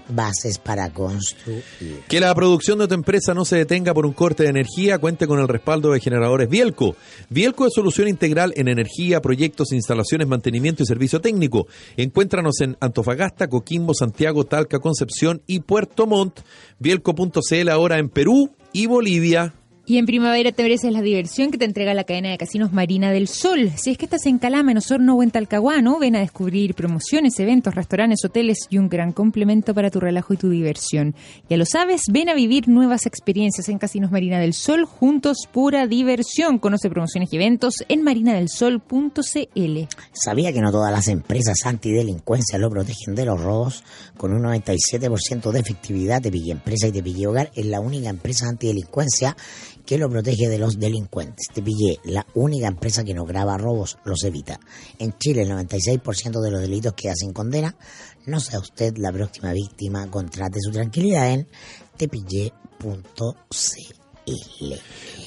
[0.10, 1.64] bases para construir.
[2.08, 5.28] Que la producción de tu empresa no se detenga por un corte de energía, cuente
[5.28, 6.96] con el respaldo de generadores Bielco.
[7.30, 11.68] Bielco es solución integral en energía, proyectos, instalaciones, mantenimiento y servicio técnico.
[11.98, 16.40] Encuéntranos en Antofagasta, Coquimbo, Santiago, Talca, Concepción y Puerto Montt.
[16.80, 19.54] Bielco.cl ahora en Perú y Bolivia.
[19.86, 23.12] Y en primavera te mereces la diversión que te entrega la cadena de casinos Marina
[23.12, 23.70] del Sol.
[23.76, 27.38] Si es que estás en Calama, en Osorno o en Talcahuano, ven a descubrir promociones,
[27.42, 31.16] eventos, restaurantes, hoteles y un gran complemento para tu relajo y tu diversión.
[31.50, 35.86] Ya lo sabes, ven a vivir nuevas experiencias en Casinos Marina del Sol, juntos pura
[35.86, 36.60] diversión.
[36.60, 39.80] Conoce promociones y eventos en marinadelsol.cl.
[40.14, 43.84] ¿Sabía que no todas las empresas antidelincuencia lo protegen de los robos?
[44.16, 48.08] Con un 97% de efectividad, Te Pillé Empresa y Te Pillé Hogar es la única
[48.08, 49.36] empresa antidelincuencia
[49.86, 51.48] que lo protege de los delincuentes.
[51.54, 54.60] Te Pillé, la única empresa que no graba robos, los evita.
[55.00, 57.76] En Chile, el 96% de los delitos queda sin condena.
[58.26, 61.48] No sea usted la próxima víctima, contrate su tranquilidad en
[61.98, 62.54] tepillé.cl.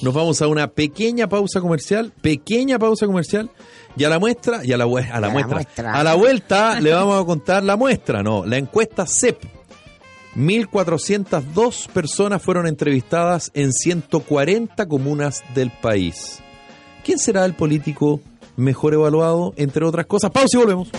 [0.01, 3.51] Nos vamos a una pequeña pausa comercial, pequeña pausa comercial,
[3.95, 5.93] y a la muestra, y a la, a la A la muestra.
[5.93, 9.56] a la vuelta le vamos a contar la muestra, no, la encuesta CEP.
[10.37, 16.39] 1.402 personas fueron entrevistadas en 140 comunas del país.
[17.03, 18.21] ¿Quién será el político
[18.55, 20.29] mejor evaluado, entre otras cosas?
[20.29, 20.91] Pausa y volvemos.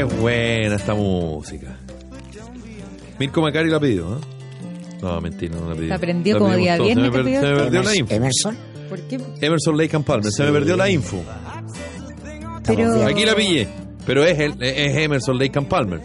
[0.00, 1.76] Es buena esta música.
[3.18, 4.20] Mirko Macari la pidió, ¿eh?
[5.02, 5.88] No, mentira, no la pidió.
[5.88, 6.94] ¿La aprendió como día todos.
[6.94, 8.14] viernes Se me, per- se perdió la Emerson, info.
[8.14, 8.56] Emerson,
[8.88, 9.20] ¿Por qué?
[9.46, 11.22] Emerson Lake and Palmer, se me perdió la info.
[12.66, 13.04] Pero...
[13.06, 13.68] Aquí la pillé,
[14.06, 16.00] pero es, el- es Emerson Lake and Palmer.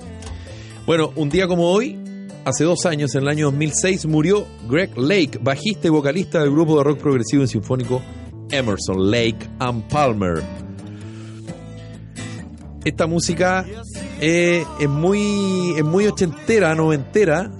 [0.85, 1.97] Bueno, un día como hoy,
[2.45, 6.77] hace dos años, en el año 2006, murió Greg Lake, bajista y vocalista del grupo
[6.77, 8.01] de rock progresivo y sinfónico
[8.51, 10.41] Emerson Lake and Palmer.
[12.85, 13.65] Esta música
[14.21, 17.51] eh, es muy es muy ochentera, noventera.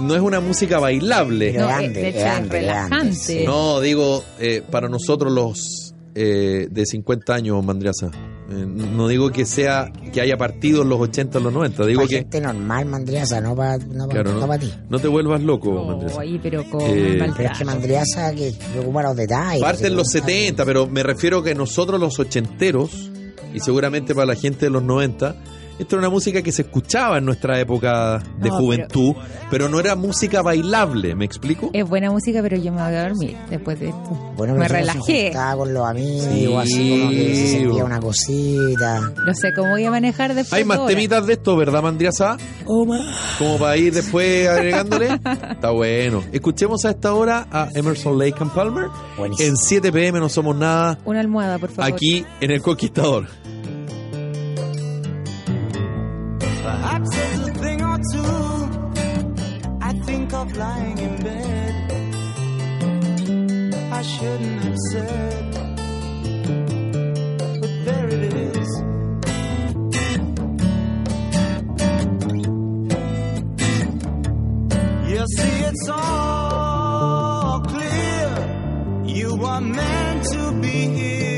[0.00, 1.52] No es una música bailable.
[1.52, 2.94] No, grande, de hecho es grande, relajante.
[2.96, 3.42] grande, sí.
[3.46, 8.06] No, digo, eh, para nosotros los eh, de 50 años, Mandriasa.
[8.50, 12.00] Eh, no digo que sea que haya partido en los 80 o los 90, digo
[12.00, 14.70] para que gente normal, Mandriasa, no para no pa- claro, no no, pa' ti.
[14.90, 16.20] no te vuelvas loco, Oh, Mandriasa.
[16.20, 17.64] ahí, pero con Eh, Pero es que trago.
[17.64, 19.62] Mandriasa que preocupa los detalles.
[19.62, 23.10] Parte en los Sí, 70, pero me refiero que nosotros los ochenteros
[23.54, 25.34] y seguramente para la gente de los 90
[25.78, 29.14] esto era una música que se escuchaba en nuestra época de No, juventud,
[29.50, 29.68] pero...
[29.70, 31.70] no era música bailable, ¿me explico?
[31.72, 34.32] Es buena música, pero yo me voy a dormir después de esto.
[34.36, 35.24] Bueno, me relajé.
[35.30, 37.86] juntaba con los amigos, Sí, así como que se sentía bo.
[37.86, 39.00] una cosita.
[39.26, 40.52] No sé cómo voy a manejar después.
[40.52, 40.94] Hay más ahora.
[40.94, 42.36] temitas de esto, ¿verdad, Mandriasa?
[42.64, 45.08] Como para ir después agregándole.
[45.50, 46.22] Está bueno.
[46.32, 48.86] Escuchemos a esta hora a Emerson Lake and Palmer.
[49.16, 49.48] Buenísimo.
[49.48, 50.98] En 7 pm no somos nada.
[51.06, 51.92] Una almohada, por favor.
[51.92, 53.26] Aquí en El Conquistador.
[60.42, 61.74] Of lying in bed.
[63.92, 65.54] I shouldn't have said,
[67.60, 68.70] but there it is.
[75.10, 78.28] You see, it's all clear.
[79.06, 81.31] You are been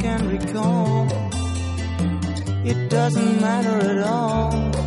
[0.00, 1.08] Can't recall.
[2.64, 4.77] It doesn't matter at all.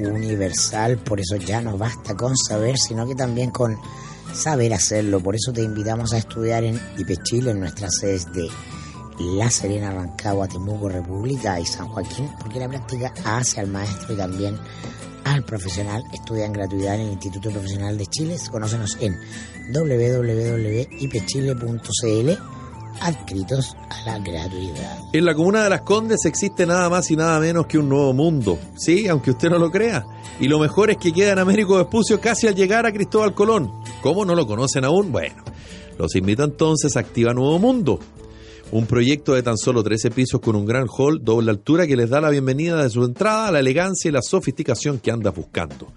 [0.00, 3.76] Universal, por eso ya no basta con saber, sino que también con
[4.32, 5.20] saber hacerlo.
[5.20, 8.48] Por eso te invitamos a estudiar en IPE Chile, en nuestras sedes de
[9.36, 14.16] La Serena, Rancagua, Temuco, República y San Joaquín, porque la práctica hace al maestro y
[14.16, 14.58] también
[15.24, 16.02] al profesional.
[16.12, 18.36] Estudia en gratuidad en el Instituto Profesional de Chile.
[18.50, 19.16] Conócenos en
[19.72, 22.57] www.ipechile.cl
[23.00, 24.98] adscritos a la gratuidad.
[25.12, 28.12] En la comuna de Las Condes existe nada más y nada menos que un nuevo
[28.12, 30.04] mundo, sí, aunque usted no lo crea.
[30.40, 33.72] Y lo mejor es que queda en Américo Vespucio casi al llegar a Cristóbal Colón.
[34.02, 35.10] ¿Cómo no lo conocen aún?
[35.10, 35.42] Bueno,
[35.98, 37.98] los invito entonces a Activa Nuevo Mundo.
[38.70, 42.10] Un proyecto de tan solo 13 pisos con un gran hall doble altura que les
[42.10, 45.88] da la bienvenida de su entrada a la elegancia y la sofisticación que andas buscando.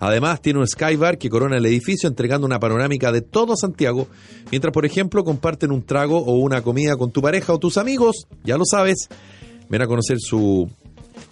[0.00, 4.06] Además, tiene un skybar que corona el edificio entregando una panorámica de todo Santiago,
[4.50, 8.26] mientras, por ejemplo, comparten un trago o una comida con tu pareja o tus amigos,
[8.44, 9.08] ya lo sabes.
[9.68, 10.68] Ven a conocer su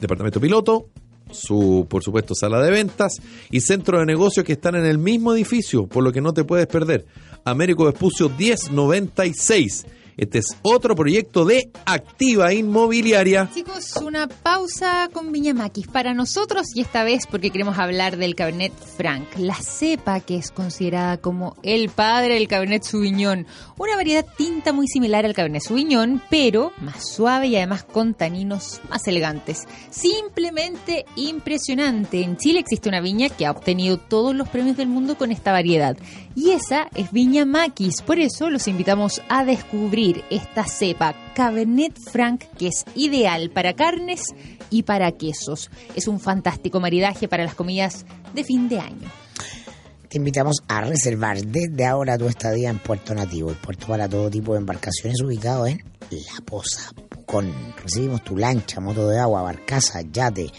[0.01, 0.87] departamento piloto,
[1.31, 3.15] su, por supuesto, sala de ventas
[3.51, 6.45] y centro de negocios que están en el mismo edificio, por lo que no te
[6.45, 7.07] puedes perder.
[7.45, 9.87] Américo Vespucio 1096.
[10.17, 13.51] Este es otro proyecto de Activa Inmobiliaria.
[13.53, 18.35] Chicos, una pausa con Viña Maquis para nosotros y esta vez porque queremos hablar del
[18.35, 24.25] Cabernet Franc, la cepa que es considerada como el padre del Cabernet Sauvignon, una variedad
[24.39, 29.65] tinta muy similar al Cabernet Sauvignon, pero más suave y además con taninos más elegantes.
[29.91, 32.23] Simplemente impresionante.
[32.23, 35.53] En Chile existe una viña que ha obtenido todos los premios del mundo con esta
[35.53, 35.95] variedad
[36.35, 38.01] y esa es Viña Maquis.
[38.01, 44.35] Por eso los invitamos a descubrir esta cepa Cabernet Franc que es ideal para carnes
[44.71, 45.71] y para quesos.
[45.95, 49.11] Es un fantástico maridaje para las comidas de fin de año.
[50.09, 54.31] Te invitamos a reservar desde ahora tu estadía en Puerto Nativo, el puerto para todo
[54.31, 57.53] tipo de embarcaciones ubicado en La Poza, Pucón.
[57.83, 60.51] Recibimos tu lancha, moto de agua, barcaza, yate,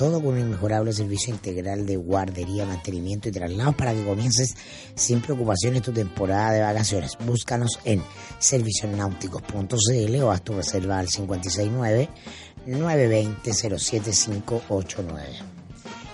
[0.00, 4.56] todo con un inmejorable servicio integral de guardería, mantenimiento y traslados para que comiences
[4.94, 7.18] sin preocupaciones tu temporada de vacaciones.
[7.26, 8.02] Búscanos en
[8.38, 12.08] servicionáuticos.cl o haz tu reserva al 569
[12.64, 15.28] 920 07589.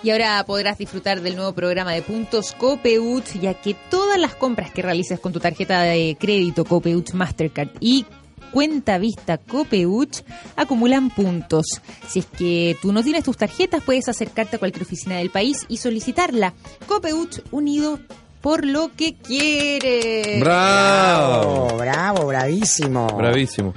[0.02, 4.72] Y ahora podrás disfrutar del nuevo programa de puntos Copeuch, ya que todas las compras
[4.72, 8.04] que realices con tu tarjeta de crédito Copeuch Mastercard y
[8.50, 10.22] cuenta vista Copeuch
[10.56, 11.66] acumulan puntos.
[12.08, 15.64] Si es que tú no tienes tus tarjetas, puedes acercarte a cualquier oficina del país
[15.68, 16.54] y solicitarla.
[16.86, 17.98] Copeuch unido
[18.40, 20.38] por lo que quiere.
[20.40, 21.66] ¡Bravo!
[21.66, 23.06] Bravo, bravo, bravísimo.
[23.08, 23.74] Bravísimo.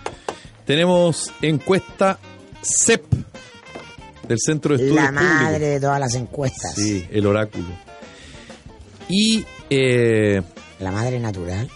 [0.65, 2.19] Tenemos encuesta
[2.61, 3.03] CEP
[4.27, 5.59] del Centro de Estudios La madre Públicos.
[5.69, 6.75] de todas las encuestas.
[6.75, 7.65] Sí, el oráculo.
[9.07, 9.43] Y...
[9.71, 10.41] Eh,
[10.79, 11.69] La madre natural.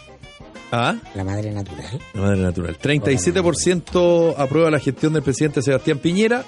[0.75, 0.95] ¿Ah?
[1.13, 1.99] La madre natural.
[2.15, 2.75] La madre natural.
[2.79, 6.43] 37% aprueba la gestión del presidente Sebastián Piñera.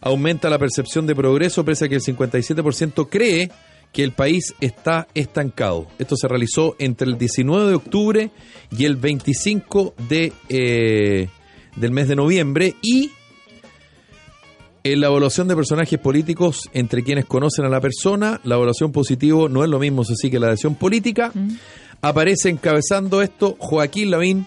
[0.00, 3.50] Aumenta la percepción de progreso, pese a que el 57% cree
[3.92, 5.88] que el país está estancado.
[5.98, 8.30] Esto se realizó entre el 19 de octubre
[8.70, 11.28] y el 25 de, eh,
[11.76, 13.10] del mes de noviembre y
[14.82, 19.50] en la evaluación de personajes políticos entre quienes conocen a la persona, la evaluación positivo
[19.50, 21.30] no es lo mismo, así que la adhesión política.
[22.02, 24.46] Aparece encabezando esto Joaquín Lavín,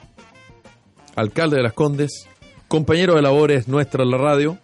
[1.16, 2.28] alcalde de Las Condes,
[2.68, 4.58] compañero de labores nuestra en la radio,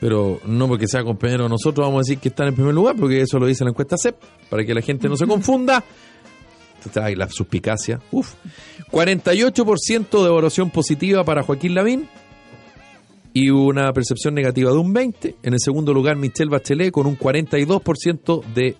[0.00, 2.96] pero no porque sea compañero de nosotros vamos a decir que están en primer lugar,
[2.96, 4.16] porque eso lo dice la encuesta CEP,
[4.50, 5.82] para que la gente no se confunda.
[7.00, 8.00] Ay, la suspicacia.
[8.10, 8.34] Uf.
[8.90, 12.08] 48% de evaluación positiva para Joaquín Lavín
[13.32, 15.36] y una percepción negativa de un 20.
[15.42, 18.76] En el segundo lugar, Michelle Bachelet con un 42% de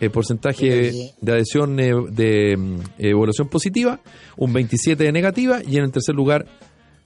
[0.00, 4.00] eh, porcentaje de adhesión eh, de mm, evaluación positiva,
[4.36, 6.46] un 27 de negativa y en el tercer lugar,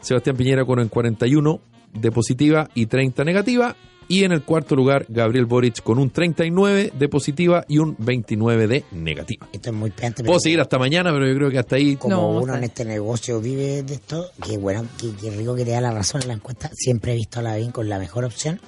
[0.00, 1.60] Sebastián Piñera con un 41
[1.94, 3.76] de positiva y 30 negativa.
[4.08, 8.66] Y en el cuarto lugar, Gabriel Boric con un 39 de positiva y un 29
[8.66, 9.48] de negativa.
[9.52, 11.94] Esto es muy pero Puedo seguir hasta mañana, pero yo creo que hasta ahí.
[11.94, 15.64] Como No, uno en este negocio vive de esto, que bueno, que, que rico que
[15.64, 16.72] te da la razón en la encuesta.
[16.74, 18.60] Siempre he visto a Lavín con la mejor opción.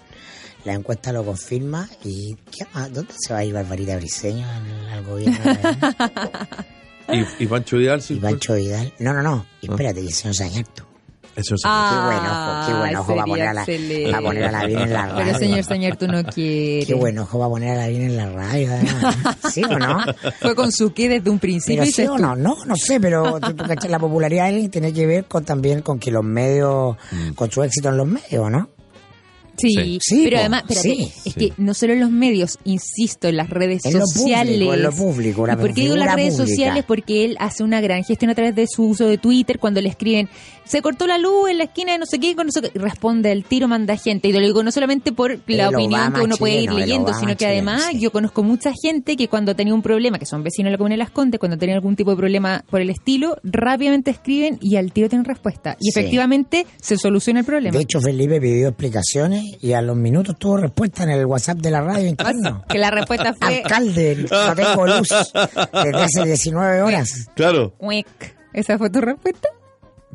[0.64, 1.88] La encuesta lo confirma.
[2.05, 2.92] ¿Y qué más?
[2.92, 5.38] ¿Dónde se va a ir Barbarita Briseño al, al gobierno?
[7.09, 8.14] Y, y Pancho Vidal, sí.
[8.14, 8.92] y Pancho Vidal.
[9.01, 9.44] No, no, no.
[9.61, 10.87] Espérate, y el señor Sañarto.
[11.35, 11.62] Eso sí.
[11.66, 14.44] Ah, Qué buen ojo, qué buen ojo va a poner a la, va a poner
[14.44, 15.25] a Lavín en la radio.
[15.25, 16.87] Pero señor, señor, tú no quieres.
[16.87, 18.72] Qué buen ojo va a poner a Lavín en la radio.
[18.72, 19.16] además.
[19.51, 19.98] ¿Sí o no?
[20.40, 21.83] Fue con su qué desde un principio.
[21.83, 23.38] Pero y sí o no, no, no sé, pero
[23.88, 26.96] la popularidad de alguien tiene que ver con también con que los medios,
[27.35, 28.70] con su éxito en los medios, ¿no?
[29.57, 30.21] Sí, Sí.
[30.25, 31.33] Pero po, además, espérate, sí, es sí.
[31.33, 34.53] que no solo en los medios, insisto, en las redes En lo sociales.
[34.55, 36.49] público, en lo público, una ¿Y por qué digo las redes pública.
[36.51, 36.85] sociales?
[36.88, 39.88] Porque él hace una gran gestión a través de su uso de Twitter cuando le
[39.91, 40.29] escriben,
[40.64, 42.70] se cortó la luz en la esquina de no sé qué, con no sé qué",
[42.75, 44.29] y responde al tiro, manda gente.
[44.29, 46.79] Y lo digo no solamente por la El opinión Obama que uno puede ir chileno,
[46.79, 48.01] el leyendo, sino que chileno, además sí.
[48.01, 50.94] yo conozco mucha gente que cuando tenía un problema, que son vecinos de la comuna
[50.94, 54.77] de Las Condes, cuando tenían algún tipo de problema por el estilo, rápidamente escriben y
[54.77, 55.77] al tiro tienen respuesta.
[55.81, 55.98] Y Sí.
[55.98, 57.77] efectivamente se soluciona el problema.
[57.77, 61.70] De hecho, Felipe pidió explicaciones y a los minutos tuvo respuesta en el WhatsApp de
[61.70, 62.64] la radio interno.
[62.68, 63.59] que la respuesta fue...
[63.62, 65.09] Alcalde, no tengo luz
[65.72, 67.29] desde hace 19 horas.
[67.35, 67.75] Claro.
[68.53, 69.48] ¿Esa fue tu respuesta?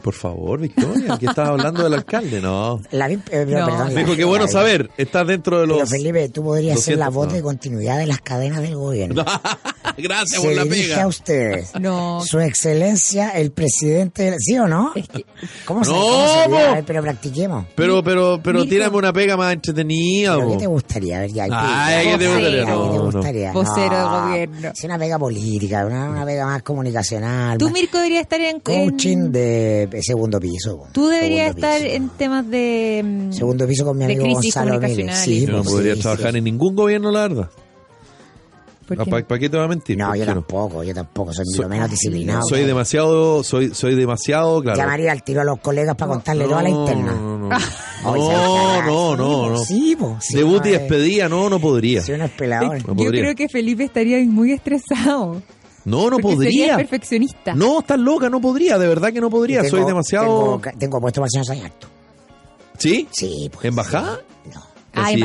[0.01, 2.79] Por favor, Victoria, que estás hablando del alcalde, no.
[2.91, 3.65] La, vi- eh, pero, No.
[3.65, 5.89] perdón, Me dijo que bueno saber, estás dentro de Pero los...
[5.89, 7.33] Felipe, tú podrías ser la 200, voz no.
[7.33, 9.25] de continuidad de las cadenas del gobierno.
[9.97, 11.01] Gracias Se por la pega.
[11.03, 11.71] a ustedes.
[11.79, 12.21] No.
[12.23, 14.91] Su excelencia, el presidente, ¿sí o no?
[14.95, 15.25] Es que,
[15.65, 15.97] ¿Cómo se No,
[16.43, 17.65] cómo ver, pero practiquemos.
[17.75, 18.69] Pero, pero, pero Mirko.
[18.69, 20.35] tírame una pega más entretenida.
[20.35, 20.51] ¿Pero.
[20.51, 21.17] ¿Qué te gustaría?
[21.17, 22.65] A ver, ya, Ay, ¿qué te gustaría?
[22.65, 23.51] ¿Qué te gustaría?
[23.53, 24.69] Vocero de No, gobierno.
[24.75, 27.57] Es una pega política, una, una pega más comunicacional.
[27.57, 28.59] tú, más Mirko, deberías estar en...
[28.59, 29.31] coaching en-
[29.89, 30.85] de segundo piso.
[30.91, 31.93] Tú deberías estar piso.
[31.95, 33.01] en temas de...
[33.03, 34.79] mm, Segundo piso con mi amigo Gonzalo.
[35.15, 36.37] Sí, Yo no pues, podría sí, trabajar sí.
[36.37, 37.49] en ningún gobierno, la verdad.
[38.87, 39.37] ¿por qué ¿Para no?
[39.39, 39.97] qué te va a mentir?
[39.97, 40.33] No, ¿Por yo no?
[40.35, 41.33] tampoco, yo tampoco.
[41.33, 42.41] Soy Soy- lo menos disciplinado.
[42.47, 44.77] Soy demasiado, soy, soy demasiado, claro.
[44.77, 47.11] Llamaría al tiro a los colegas para contarle toda la interna.
[47.13, 47.57] No, no, no.
[48.03, 49.57] No, no, no, no.
[49.57, 51.99] Sí, po, sí, Debut y no, eh, despedida, no, no podría.
[52.01, 52.05] No
[52.77, 53.21] Yo podría.
[53.23, 55.41] creo que Felipe estaría muy estresado.
[55.87, 56.75] No, no porque podría.
[56.75, 57.53] Perfeccionista.
[57.55, 59.61] No, estás loca, no podría, de verdad que no podría.
[59.61, 60.59] Tengo- soy demasiado.
[60.59, 61.87] Tengo, tengo puesto señor Sañarto.
[62.77, 63.07] ¿Sí?
[63.09, 63.65] Sí, pues.
[63.65, 64.17] ¿Embajada?
[64.17, 64.36] sí.
[64.97, 65.03] No.
[65.05, 65.15] Ay,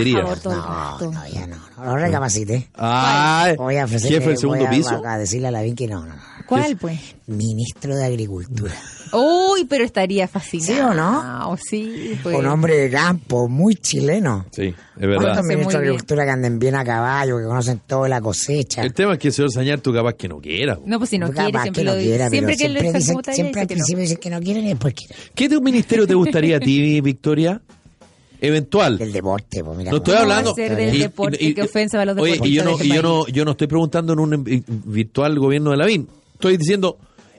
[0.42, 1.11] todo el No, rato.
[1.12, 1.56] no, ya no.
[1.78, 2.68] No, no recapacité.
[2.74, 4.12] Ay, Voy a ofrecer.
[4.12, 5.02] jefe del segundo voy a, piso.
[5.06, 6.22] A decirle a Lavín que no, no, no.
[6.46, 7.00] ¿Cuál, pues?
[7.26, 8.74] Ministro de Agricultura.
[9.12, 10.72] Uy, pero estaría fascinado.
[10.74, 11.56] ¿Sí o no?
[11.56, 12.37] Sí, pues.
[12.37, 14.46] Un hombre de campo, muy chileno.
[14.52, 15.16] Sí, es verdad.
[15.22, 15.78] ¿Cuántos ministros de.
[15.88, 18.82] Agricultura que anden bien a caballo, que conocen toda la cosecha?
[18.82, 20.78] El tema es que el señor Sañar tú capaz que no quiera.
[20.85, 22.08] No, pues si no Capaz quiere, que siempre no lo dice.
[22.08, 24.64] quiera, pero Siempre que siempre le dicen- siempre al que principio dicen que no quieren
[24.64, 25.16] y después quieren.
[25.35, 27.61] ¿Qué de un ministerio te gustaría a ti, Victoria?
[28.42, 28.98] Eventual.
[28.98, 29.92] Del deporte, pues mira.
[29.92, 30.52] No estoy hablando.
[30.55, 31.55] ser del deporte?
[31.55, 33.44] ¿Qué ofensa para los Oye, y yo no, deportistas de y yo este no, yo
[33.44, 36.09] no estoy preguntando en un eh, virtual gobierno de Lavín.
[36.35, 36.98] Estoy diciendo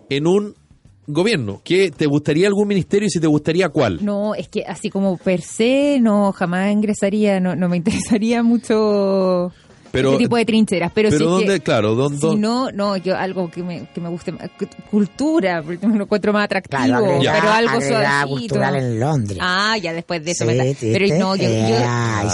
[0.09, 0.55] en un
[1.05, 1.61] gobierno.
[1.61, 3.99] ¿Qué te gustaría algún ministerio y si te gustaría cuál?
[4.03, 9.51] No, es que así como per se, no, jamás ingresaría, no, no me interesaría mucho
[9.93, 10.91] Pero- ese tipo de trincheras.
[10.93, 11.53] Pero, pero si es ¿dónde?
[11.53, 14.33] que- Claro, ¿dónde- Si no, no, yo algo que me, que me guste
[14.89, 18.27] cultura, porque me lo encuentro más atractivo, Claro, agregar, pero algo suavecito.
[18.27, 19.37] cultural en Londres.
[19.41, 20.45] Ah, ya después de eso.
[20.45, 21.49] Sí, me pero no, yo, yo-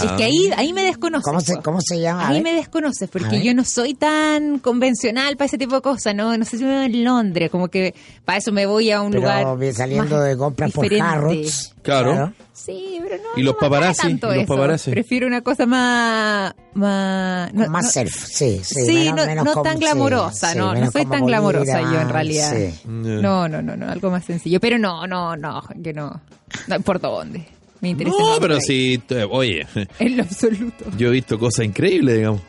[0.04, 1.24] es que ahí, ahí me desconoces.
[1.24, 1.56] ¿Cómo se.
[1.58, 2.28] ¿Cómo se llama?
[2.28, 6.36] Ahí me desconoces, porque yo no soy tan convencional para ese tipo de cosas, ¿no?
[6.36, 9.10] No sé si me veo en Londres, como que para eso me voy a un
[9.10, 9.74] Pero lugar.
[9.74, 11.06] saliendo más de compras por diferente.
[11.10, 11.74] Harrods.
[11.82, 12.32] Claro.
[12.64, 13.22] Sí, pero no.
[13.36, 14.02] ¿Y los no paparazzi?
[14.02, 14.54] tanto ¿Y los eso.
[14.54, 14.90] paparazzi?
[14.90, 16.54] Prefiero una cosa más.
[16.74, 18.84] Más, no- más no- surf, sí, sí.
[18.86, 22.54] Sí, menos- no, menos no tan glamorosa, sí, no, soy tan glamorosa yo en realidad.
[22.54, 22.80] sí.
[22.86, 24.60] No, no, no, no, algo más sencillo.
[24.60, 26.20] Pero no, no, no, que no.
[26.68, 27.46] no ¿Por dónde?
[27.80, 28.16] Me interesa.
[28.18, 29.66] No, pero sí, oye,
[29.98, 30.84] En lo absoluto.
[30.98, 32.42] yo he visto cosas increíbles, digamos.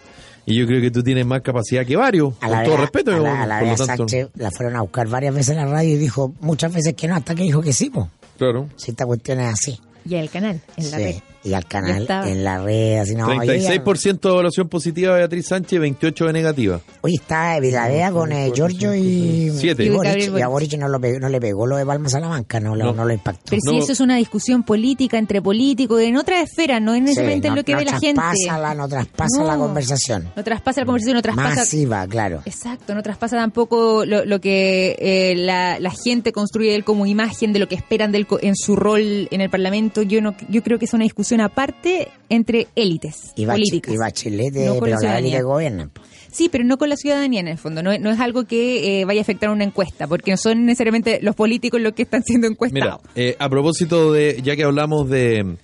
[0.46, 3.12] Y yo creo que tú tienes más capacidad que varios, A con la todo respeto.
[3.14, 5.50] a la, a la por lo Bea tanto, Sánchez la fueron a buscar varias veces
[5.52, 8.10] en la radio y dijo muchas veces que no, hasta que dijo que sí, po.
[8.38, 8.68] claro.
[8.76, 9.80] Si esta cuestión es así.
[10.08, 11.04] Y el canal, en la Sí.
[11.04, 11.16] red.
[11.44, 13.26] Y al canal, en la red, así no.
[13.26, 16.80] oye, 36% de evaluación positiva de Beatriz Sánchez, 28 de negativa.
[17.02, 19.86] Oye, está Vilavea con eh, Giorgio y, Siete.
[19.86, 20.38] y Boric.
[20.38, 20.74] Y a Boric.
[20.78, 22.94] No, lo pegó- no le pegó lo de Palma Salamanca, no, lo- No.
[22.94, 23.42] no lo impactó.
[23.50, 23.72] Pero No.
[23.72, 27.48] si eso es una discusión política entre políticos, en otra esfera, no es Sí, necesariamente
[27.48, 28.22] no, en lo que no ve la gente.
[28.46, 29.48] la- no traspasa No.
[29.48, 30.30] la conversación.
[30.36, 31.56] No traspasa la conversación, no traspasa...
[31.56, 32.44] Masiva, claro.
[32.46, 37.52] Exacto, no traspasa tampoco lo, lo que eh, la, la gente construye él como imagen
[37.52, 39.91] de lo que esperan de él co- en su rol en el Parlamento.
[40.04, 43.94] Yo no, yo creo que es una discusión aparte entre élites Y, políticas.
[43.94, 45.42] y Bachelet, de- No con pero la la élite ciudadanía.
[45.44, 45.90] gobierna.
[45.94, 46.02] po.
[46.32, 47.84] Sí, pero no con la ciudadanía en el fondo.
[47.84, 50.66] No, es- no es algo que eh, vaya a afectar una encuesta, porque no son
[50.66, 53.02] necesariamente los políticos los que están siendo Mira, encuestados.
[53.16, 55.58] eh, a propósito de, ya que hablamos de,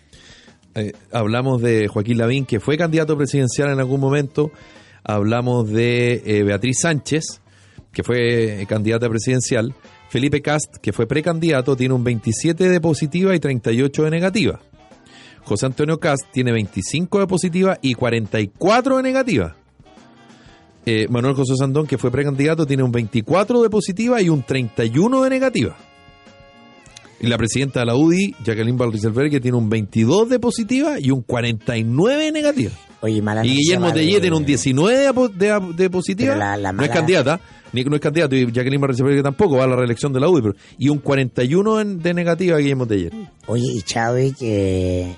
[0.76, 4.52] eh, hablamos de Joaquín Lavín, que fue candidato presidencial en algún momento,
[5.04, 7.40] hablamos de eh, Beatriz Sánchez,
[7.94, 9.74] que fue candidata presidencial,
[10.10, 14.60] Felipe Cast, que fue precandidato, tiene un 27 de positiva y 38 de negativa.
[15.44, 19.56] José Antonio Cast tiene 25 de positiva y 44 de negativa.
[20.86, 25.24] Eh, Manuel José Sandón, que fue precandidato, tiene un 24 de positiva y un 31
[25.24, 25.76] de negativa.
[27.20, 31.12] Y la presidenta de la UDI, Jacqueline Balrizelberg, que tiene un 22 de positiva y
[31.12, 32.72] un 49 de negativa.
[33.02, 36.36] Oye, mala Y Guillermo el- tiene un 19 de, po- de- de positiva.
[36.36, 37.40] La- No es candidata,
[37.74, 38.36] ni no es candidato.
[38.36, 40.42] Y Jacqueline Balrizelberg tampoco va a la reelección de la UDI.
[40.42, 43.12] pero- y un 41 en- de negativa Guillermo Tellé.
[43.46, 45.16] Oye, y Chadwick, eh,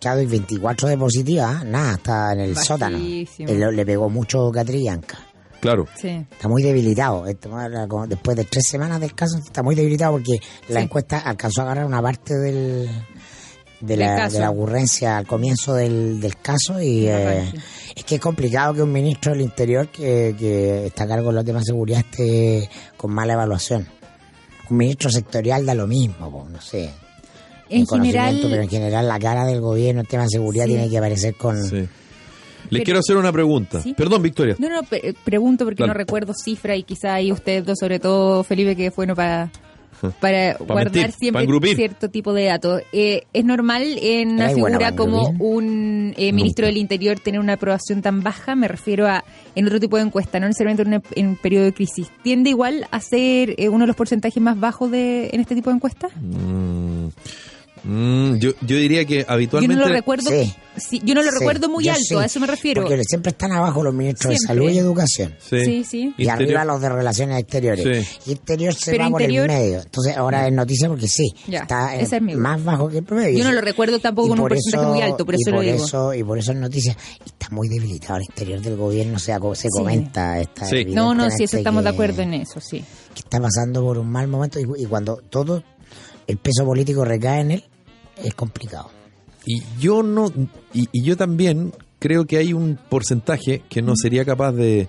[0.00, 1.64] Chadwick 24 de positiva, ¿ah?
[1.64, 2.64] nada, está en el Bajísimo.
[2.76, 2.98] sótano.
[2.98, 5.18] Él le pegó mucho Catrillanca.
[5.60, 5.86] Claro.
[5.96, 6.08] Sí.
[6.08, 7.24] Está muy debilitado.
[7.24, 10.38] Después de tres semanas del caso, está muy debilitado porque
[10.68, 10.84] la Sí.
[10.84, 12.88] encuesta alcanzó a agarrar una parte del,
[13.80, 16.80] de, la, de la ocurrencia al comienzo del, del caso.
[16.80, 17.52] Y eh,
[17.96, 21.34] es que es complicado que un ministro del Interior que, que está a cargo de
[21.36, 23.86] los temas de seguridad esté con mala evaluación.
[24.70, 26.90] Un ministro sectorial da lo mismo, po, no sé.
[27.70, 30.70] En general, Pero en general la cara del gobierno, el tema de seguridad Sí.
[30.72, 31.62] tiene que aparecer con...
[31.64, 31.76] Sí.
[31.76, 31.88] Les
[32.70, 33.80] Pero- quiero hacer una pregunta.
[33.82, 33.94] ¿Sí?
[33.94, 34.56] Perdón, Victoria.
[34.58, 38.42] No, no, pe- pregunto porque no recuerdo cifra y quizá ahí ustedes dos, sobre todo
[38.42, 39.50] Felipe, que es bueno para
[40.20, 41.42] para guardar mentir, siempre
[41.76, 42.82] cierto tipo de datos.
[42.92, 48.02] Eh, ¿Es normal en una figura como un eh, ministro del Interior tener una aprobación
[48.02, 48.54] tan baja?
[48.54, 49.24] Me refiero a
[49.54, 52.08] en otro tipo de encuesta, no necesariamente en, una- en un periodo de crisis.
[52.22, 55.70] ¿Tiende igual a ser eh, uno de los porcentajes más bajos de en este tipo
[55.70, 56.12] de encuestas?
[56.20, 57.08] Mm,
[57.84, 59.76] mm, yo, yo diría que Yo habitualmente...
[59.76, 60.54] no lo recuerdo, Sí.
[60.76, 62.82] sí, yo no lo Sí, recuerdo muy yo alto, sí, a eso me refiero.
[62.82, 64.56] Porque siempre están abajo los ministros de Siempre.
[64.64, 65.34] salud y educación.
[65.38, 65.98] Sí, Sí, sí.
[66.16, 68.06] Y Interior- arriba los de relaciones exteriores.
[68.24, 68.30] Sí.
[68.30, 69.80] Y exterior se Pero va interior- por el medio.
[69.82, 73.38] Entonces ahora es noticia porque sí, Ya, está eh, es más bajo que el promedio.
[73.38, 75.50] Yo no lo recuerdo tampoco Y con un por porcentaje muy alto, por y eso
[75.50, 75.84] lo por digo.
[75.84, 76.96] Eso, y por eso es noticia.
[77.24, 79.68] Y está muy debilitado el exterior del gobierno, o sea, se Sí.
[79.72, 80.40] comenta.
[80.40, 80.84] Está Sí.
[80.86, 82.84] No, no, sí, eso estamos de que- acuerdo en eso, sí.
[83.14, 85.62] Que está pasando por un mal momento y, y cuando todo
[86.28, 87.64] el peso político recae en él,
[88.22, 88.90] es complicado.
[89.44, 90.30] Y yo no,
[90.72, 94.88] y, y yo también creo que hay un porcentaje que no sería capaz de,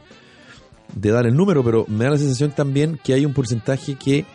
[0.94, 4.26] de dar el número, pero me da la sensación también que hay un porcentaje que,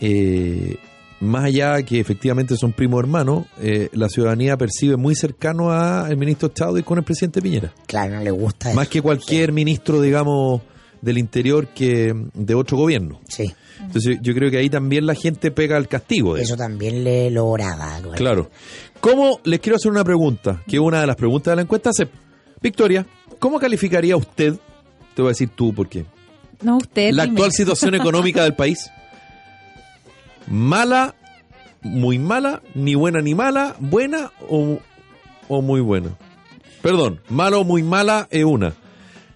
[0.00, 0.76] eh,
[1.20, 6.48] más allá que efectivamente son primos hermanos, eh, la ciudadanía percibe muy cercano al ministro
[6.48, 7.72] Chávez con el presidente Piñera.
[7.86, 8.92] Claro, no le gusta Más eso.
[8.92, 10.62] que cualquier ministro, digamos,
[11.04, 13.20] del interior que de otro gobierno.
[13.28, 16.34] Sí, Entonces yo creo que ahí también la gente pega el castigo.
[16.34, 18.00] de eso también le lo oraba.
[18.16, 18.50] Claro.
[19.00, 21.92] ¿Cómo, les quiero hacer una pregunta, que es una de las preguntas de la encuesta.
[21.92, 22.08] Se-
[22.62, 23.06] Victoria,
[23.38, 24.54] ¿cómo calificaría usted,
[25.14, 26.06] te voy a decir tú porque,
[26.62, 27.12] No, usted.
[27.12, 27.44] la primero.
[27.44, 28.90] actual situación económica del país?
[30.46, 31.14] ¿Mala,
[31.82, 34.78] muy mala, ni buena ni mala, buena o,
[35.48, 36.10] o muy buena?
[36.82, 38.74] Perdón, mala o muy mala es una.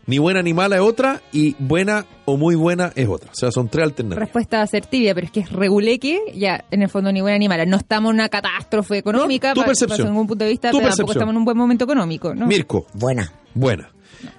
[0.08, 3.30] Ni buena ni mala es otra y buena o muy buena es otra.
[3.30, 4.24] O sea, son tres alternativas.
[4.26, 7.66] Respuesta asertiva, pero es que es reguleque, ya en el fondo ni buena ni mala.
[7.66, 10.08] No estamos en una catástrofe económica, No, tu percepción.
[10.08, 12.46] ningún punto de vista, Tu pero tampoco estamos en un buen momento económico, ¿no?
[12.46, 13.30] Mirko, Buena.
[13.52, 13.90] buena.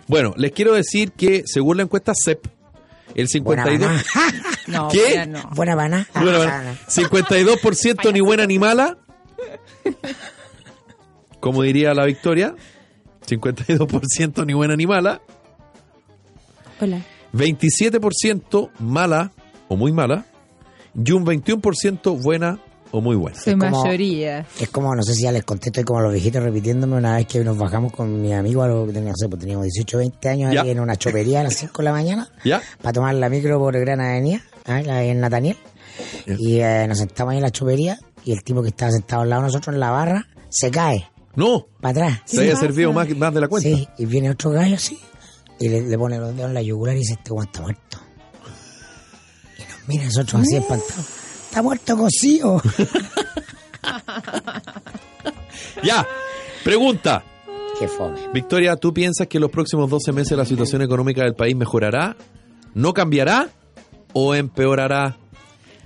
[0.07, 2.47] Bueno, les quiero decir que según la encuesta CEP,
[3.13, 3.80] el Buena 52...
[3.80, 4.03] banana.
[4.67, 5.13] No, ¿Qué?
[5.13, 5.49] ya no.
[5.55, 6.05] Buena bueno,
[6.88, 8.97] 52% ni buena ni mala.
[11.39, 12.55] Como diría la Victoria,
[13.28, 15.22] 52% ni buena ni mala.
[16.82, 17.01] Hola.
[17.34, 19.32] 27% mala
[19.67, 20.25] o muy mala.
[20.95, 22.59] Y un 21% buena
[22.91, 23.38] o muy buena.
[23.39, 24.45] Soy Es como- mayoría.
[24.59, 27.27] Es como, no sé si ya les conté, estoy como los viejitos repitiéndome una vez
[27.27, 29.97] que nos bajamos con mi amigo, a lo que teníamos, no sé, pues teníamos 18,
[29.99, 30.61] 20 años Ya.
[30.63, 32.61] ahí en una chopería a las 5 de la mañana ¿Ya?
[32.82, 34.82] para tomar la micro por Gran Avenida, ¿ah?
[34.82, 35.57] la- en Nataniel.
[36.25, 36.36] Ya.
[36.39, 39.30] Y eh, nos sentamos ahí en la chopería y el tipo que estaba sentado al
[39.30, 41.07] lado de nosotros en la barra se cae.
[41.36, 42.21] No, para atrás.
[42.25, 43.69] se había servido más, más de la cuenta.
[43.69, 44.97] Sí, y viene otro gallo así,
[45.60, 47.97] y le, le pone los dedos en la yugular y dice, este guante está muerto.
[49.57, 51.05] Y nos mira a nosotros así espantados.
[51.45, 52.62] Está muerto cocido.
[55.84, 56.05] Ya,
[56.64, 57.24] pregunta.
[57.80, 58.20] Qué fome.
[58.34, 62.18] Victoria, ¿tú piensas que en los próximos 12 meses la situación económica del país mejorará?
[62.74, 63.49] ¿No cambiará?
[64.14, 65.18] ¿O empeorará?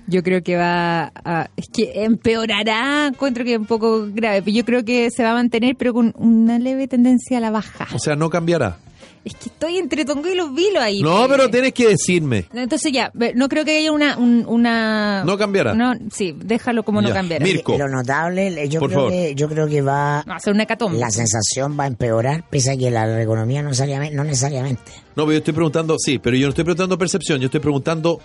[0.06, 1.48] Yo creo que va a...
[1.56, 5.30] Es que empeorará, encuentro que es un poco grave, pero yo creo que se va
[5.30, 7.86] a mantener, pero con una leve tendencia a la baja.
[7.94, 8.78] O sea, no cambiará.
[9.24, 11.00] Es que estoy entre Tongo y los vilos ahí.
[11.02, 11.28] No, pues.
[11.30, 12.44] pero tienes que decirme.
[12.52, 14.18] Entonces ya, no creo que haya una...
[14.18, 15.74] un- una No cambiará.
[15.74, 17.42] No, sí, déjalo como no cambiará.
[17.44, 17.78] Mirko.
[17.78, 19.12] Lo notable, yo Por creo, favor.
[19.12, 20.20] que, yo creo que va...
[20.20, 20.98] A ser una hecatombe.
[20.98, 24.14] La sensación va a empeorar, pese a que la economía no necesariamente...
[24.14, 24.92] No, necesariamente.
[25.16, 28.20] No, pero yo estoy preguntando, sí, pero yo no estoy preguntando percepción, yo estoy preguntando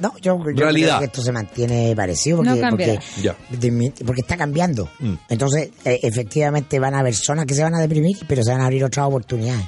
[0.00, 0.88] No, yo, yo Realidad.
[0.88, 3.00] creo que esto se mantiene parecido porque, No porque,
[4.06, 4.88] porque está cambiando.
[5.00, 5.14] Mm.
[5.28, 8.60] Entonces, eh, efectivamente van a haber zonas que se van a deprimir, pero se van
[8.62, 9.64] a abrir otras oportunidades.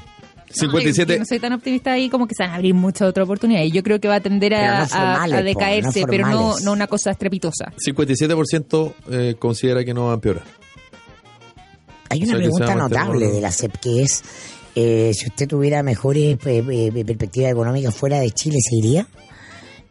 [0.48, 1.12] No, 57.
[1.14, 3.68] yo no soy tan optimista ahí como que se van a abrir muchas otras oportunidades.
[3.68, 6.06] Y yo creo que va a tender a, no a- formales, a po, decaerse, no
[6.06, 7.72] pero no, no una cosa estrepitosa.
[7.86, 10.44] 57% eh, considera que no va a empeorar.
[12.08, 14.22] Hay O una sea, pregunta notable de la CEP que es,
[14.76, 19.06] eh, si usted tuviera mejores eh, eh, perspectivas económicas fuera de Chile, ¿se iría?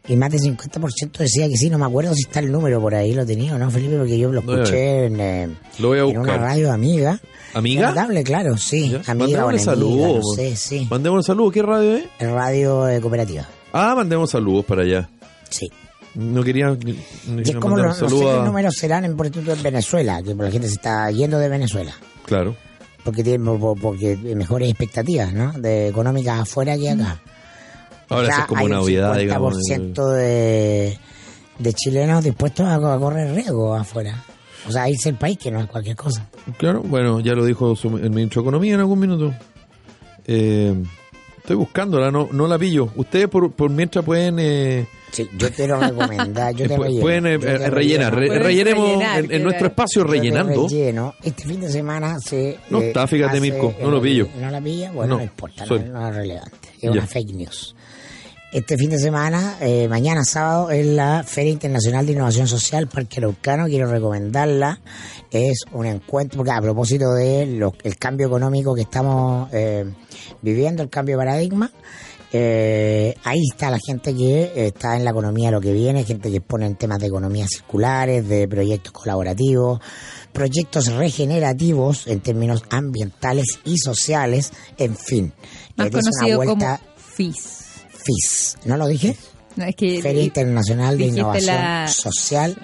[0.08, 2.94] Y más del 50% decía que sí, no me acuerdo si está el número por
[2.94, 5.50] ahí, lo tenía o no, Felipe, porque yo lo escuché en, eh,
[5.80, 7.20] Lo voy a en una radio amiga.
[7.56, 7.90] ¿Amiga?
[7.90, 8.90] Notable, claro, sí.
[8.90, 9.02] Ya.
[9.12, 9.64] Amiga o Mandémosle enemiga,
[10.08, 10.24] saludos.
[10.28, 10.88] no sé, sí.
[10.90, 11.54] Mandémosle saludos.
[11.54, 12.06] ¿Qué radio es?
[12.20, 15.10] Radio eh, cooperativa, Ah, mandemos saludos para allá.
[15.50, 15.70] sí.
[16.14, 16.68] No quería.
[16.68, 19.26] no Y es como los, un no sé saludo qué a- números serán en, por
[19.26, 21.94] ejemplo, en Venezuela, que la gente se está yendo de Venezuela.
[22.26, 22.56] Claro.
[23.04, 25.52] Porque tiene por- porque mejores expectativas, ¿no?
[25.54, 27.20] De económicas afuera que acá.
[28.10, 29.56] Ahora eso es como hay una un obviedad, digamos.
[29.70, 30.98] 50% de,
[31.60, 34.24] de chilenos dispuestos a, a correr riesgo afuera.
[34.68, 36.28] O sea, irse el país, que no es cualquier cosa.
[36.58, 39.34] Claro, bueno, ya lo dijo su- el ministro de Economía en algún minuto.
[40.28, 40.74] Eh,
[41.38, 42.90] estoy buscándola, no, no la pillo.
[42.96, 44.38] Ustedes por, por mientras pueden...
[44.40, 47.00] Eh, Sí, yo te lo recomendar, yo te relleno.
[47.02, 48.14] pueden eh, te eh, rellenar.
[48.16, 48.34] relleno.
[48.34, 50.68] Re- rellenemos rellenar, en, en nuestro espacio Yo te rellenando.
[50.68, 51.14] relleno.
[51.24, 52.58] Este fin de semana se...
[52.70, 54.28] No eh, está, fíjate, Mirko, no lo pillo.
[54.42, 54.92] ¿No la pilla?
[54.92, 55.90] Bueno, no, No, importa, no, sorry.
[55.90, 56.70] no es relevante.
[56.76, 56.92] Es Ya.
[56.92, 57.75] una fake news.
[58.56, 63.20] Este fin de semana, eh, mañana sábado, es la Feria Internacional de Innovación Social Parque
[63.20, 63.66] Araucano.
[63.66, 64.80] Quiero recomendarla.
[65.30, 69.84] Es un encuentro, porque a propósito del cambio económico que estamos eh,
[70.42, 71.70] viviendo, el cambio de paradigma,
[72.32, 76.32] eh, ahí está la gente que eh, está en la economía lo que viene, gente
[76.32, 79.82] que expone en temas de economías circulares, de proyectos colaborativos,
[80.32, 85.34] proyectos regenerativos en términos ambientales y sociales, en fin.
[85.76, 87.65] Más Eh, es una conocido vuelta como FIS.
[88.06, 89.18] FIS, ¿no lo dije?
[89.56, 92.58] No, es que Feria Internacional de Innovación la- Social,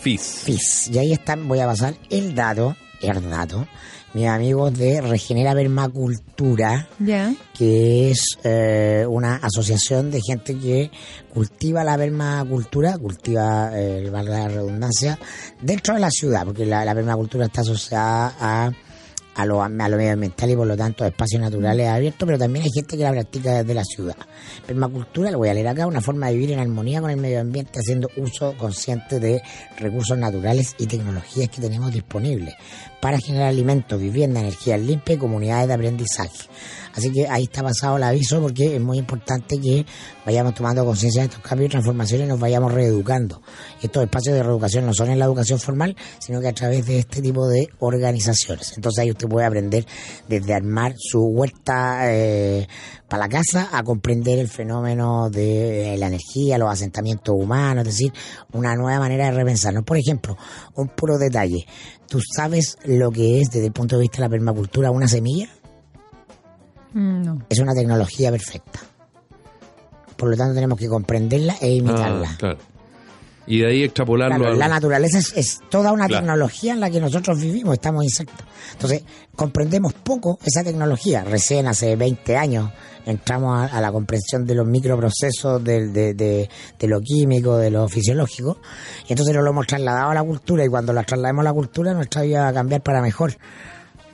[0.00, 0.22] FIS.
[0.44, 0.88] FIS.
[0.92, 3.66] Y ahí están, voy a pasar el dato, el dato,
[4.14, 7.34] mis amigos de Regenera Permacultura, Ya.
[7.52, 10.90] que es eh, una asociación de gente que
[11.34, 15.18] cultiva la permacultura, cultiva, eh, valga la redundancia,
[15.60, 18.70] dentro de la ciudad, porque la, la permacultura está asociada a,
[19.36, 22.70] a, lo, a lo medioambiental y por lo tanto espacios naturales abiertos, pero también hay
[22.74, 24.16] gente que la practica desde la ciudad.
[24.66, 27.40] Permacultura, lo voy a leer acá, una forma de vivir en armonía con el medio
[27.40, 29.42] ambiente haciendo uso consciente de
[29.78, 32.54] recursos naturales y tecnologías que tenemos disponibles
[33.00, 36.48] para generar alimentos, vivienda, energía limpia y comunidades de aprendizaje.
[36.96, 39.84] Así que ahí está pasado el aviso porque es muy importante que
[40.24, 43.42] vayamos tomando conciencia de estos cambios y transformaciones y nos vayamos reeducando.
[43.82, 47.00] Estos espacios de reeducación no son en la educación formal, sino que a través de
[47.00, 48.72] este tipo de organizaciones.
[48.76, 49.86] Entonces ahí usted puede aprender
[50.26, 52.66] desde armar su huerta eh,
[53.08, 57.94] para la casa a comprender el fenómeno de eh, la energía, los asentamientos humanos, es
[57.94, 58.12] decir,
[58.52, 59.84] una nueva manera de repensarnos.
[59.84, 60.36] Por ejemplo,
[60.74, 61.66] un puro detalle.
[62.08, 65.48] ¿Tú sabes lo que es desde el punto de vista de la permacultura una semilla?
[66.96, 67.42] Mm, No.
[67.50, 68.80] es una tecnología perfecta.
[70.16, 72.30] Por lo tanto, tenemos que comprenderla e imitarla.
[72.32, 72.58] Ah, claro.
[73.48, 76.22] Y de ahí extrapolarlo Claro, a- la naturaleza es, es toda una Claro.
[76.22, 78.44] tecnología en la que nosotros vivimos, estamos insectos.
[78.72, 79.04] Entonces,
[79.36, 81.22] comprendemos poco esa tecnología.
[81.22, 82.72] Recién hace 20 años
[83.04, 87.70] entramos a, a la comprensión de los microprocesos, del- de, de- de lo químico, de
[87.70, 88.58] lo fisiológico,
[89.06, 91.52] y entonces nos lo hemos trasladado a la cultura, y cuando la traslademos a la
[91.52, 93.36] cultura, nuestra vida va a cambiar para mejor,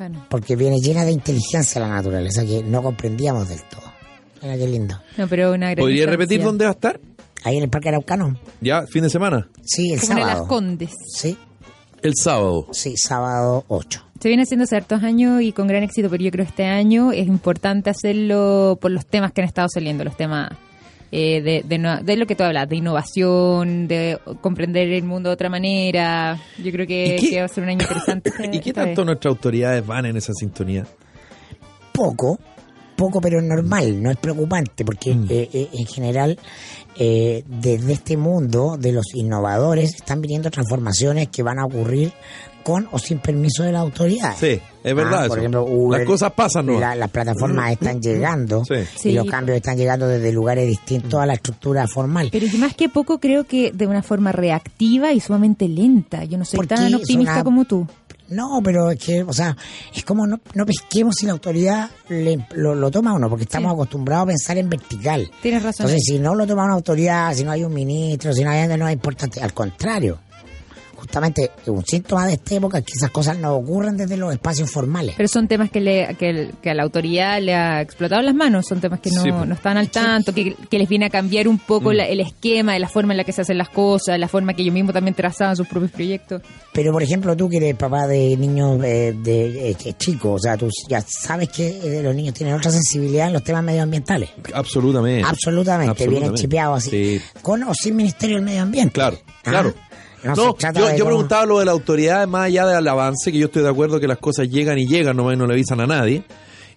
[0.09, 0.27] Bueno.
[0.29, 3.83] porque viene llena de inteligencia la naturaleza que no comprendíamos del todo.
[4.43, 5.01] Mira qué lindo.
[5.17, 7.01] No, pero una gran ¿Podría repetir dónde va a estar?
[7.45, 8.37] Ahí en el Parque Araucano.
[8.61, 9.49] Ya, fin de semana.
[9.63, 10.39] Sí, el Como en sábado.
[10.41, 10.91] Las Condes.
[11.15, 11.37] Sí,
[12.03, 12.67] El sábado.
[12.73, 14.05] sí, sábado 8.
[14.21, 16.67] Se viene haciendo hace hartos años y con gran éxito, pero yo creo que este
[16.67, 20.51] año es importante hacerlo por los temas que han estado saliendo, los temas
[21.13, 25.29] eh, de, de, no- de lo que tú hablas, de innovación, de comprender el mundo
[25.29, 26.41] de otra manera.
[26.63, 28.33] Yo creo que, ¿Y qué- que va a ser un año interesante.
[28.53, 29.07] ¿Y qué tanto vez.
[29.07, 30.85] nuestras autoridades van en esa sintonía?
[31.93, 32.39] poco,
[32.97, 35.27] poco pero es normal, no es preocupante, porque Mm.
[35.29, 36.39] eh, eh, en general
[36.97, 42.13] eh, desde este mundo de los innovadores están viniendo transformaciones que van a ocurrir
[42.63, 44.35] con o sin permiso de la autoridad.
[44.39, 45.39] Sí, es verdad Ah, por eso.
[45.39, 46.79] ejemplo, Uber, Las cosas pasan, ¿no?
[46.81, 48.75] la- las plataformas están llegando Sí.
[48.97, 49.09] Sí.
[49.11, 52.29] y los cambios están llegando desde lugares distintos a la estructura formal.
[52.33, 56.25] Pero yo más que poco creo que de una forma reactiva y sumamente lenta.
[56.25, 57.87] Yo no soy Porque tan optimista una- como tú.
[58.29, 59.55] No, pero es que, o sea,
[59.95, 63.43] es como no, no pesquemos si la autoridad le- lo, lo toma o no, porque
[63.45, 63.75] estamos Sí.
[63.75, 65.31] acostumbrados a pensar en vertical.
[65.43, 65.85] Tienes razón.
[65.85, 68.67] Entonces, si no lo toma una autoridad, si no hay un ministro, si no hay
[68.79, 69.43] no es importante.
[69.43, 70.19] Al contrario,
[71.03, 74.71] justamente un síntoma de esta época es que esas cosas no ocurren desde los espacios
[74.71, 75.15] formales.
[75.17, 78.35] Pero son temas que, le, que, el- que a la autoridad le ha explotado las
[78.35, 79.47] manos, son temas que no, Sí, pues.
[79.49, 81.95] no están al tanto, que, que les viene a cambiar un poco Mm.
[81.95, 84.63] la- el esquema, la forma en la que se hacen las cosas, la forma que
[84.63, 86.41] ellos mismos también trazaban sus propios proyectos.
[86.73, 90.39] Pero, por ejemplo, tú que eres papá de niños eh, de, eh, que- chicos, o
[90.39, 94.31] sea, tú ya sabes que eh, los niños tienen otra sensibilidad en los temas medioambientales.
[94.55, 95.29] Absolutamente.
[95.29, 96.41] Absolutamente, vienen Absolutamente.
[96.41, 97.19] chipeados así.
[97.19, 97.21] Sí.
[97.43, 98.93] Con o sin Ministerio del Medio Ambiente.
[98.95, 99.75] Claro, Ah, claro.
[100.25, 103.63] No, yo, yo preguntaba lo de la autoridad, más allá del avance, que yo estoy
[103.63, 106.23] de acuerdo que las cosas llegan y llegan, nomás y no le avisan a nadie.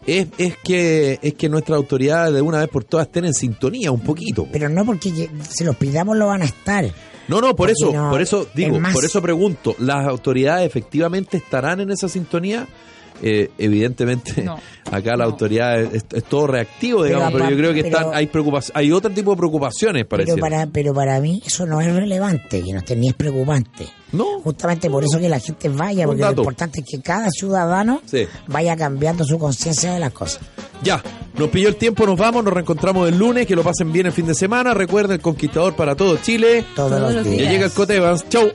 [0.07, 3.91] Es, es que es que nuestras autoridades de una vez por todas estén en sintonía
[3.91, 4.47] un poquito.
[4.51, 6.85] Pero no porque se los pidamos lo van a estar.
[7.27, 11.37] No, no, por eso, no, por eso digo, más- por eso pregunto, ¿las autoridades efectivamente
[11.37, 12.67] estarán en esa sintonía?
[13.22, 14.59] Eh, evidentemente, No.
[14.91, 15.32] acá la No.
[15.32, 18.91] autoridad es, es todo reactivo, digamos, pero, yo creo que pero- están, hay preocupaciones, hay
[18.91, 20.32] otro tipo de preocupaciones, parece.
[20.34, 23.88] Pero para, pero para mí eso no es relevante, que no ni es preocupante.
[24.11, 26.36] No, Justamente por eso que la gente vaya, porque dato.
[26.36, 28.28] lo importante es que cada ciudadano Sí.
[28.47, 30.41] vaya cambiando su conciencia de las cosas.
[30.84, 31.01] Ya,
[31.38, 34.11] nos pilló el tiempo, nos vamos, nos reencontramos el lunes, que lo pasen bien el
[34.11, 34.74] fin de semana.
[34.74, 36.66] Recuerden, el conquistador para todo Chile.
[36.76, 37.36] Todos, Todos los días.
[37.38, 37.51] Ya días.
[37.53, 38.26] llega el Cote Evans.
[38.30, 38.51] Chau.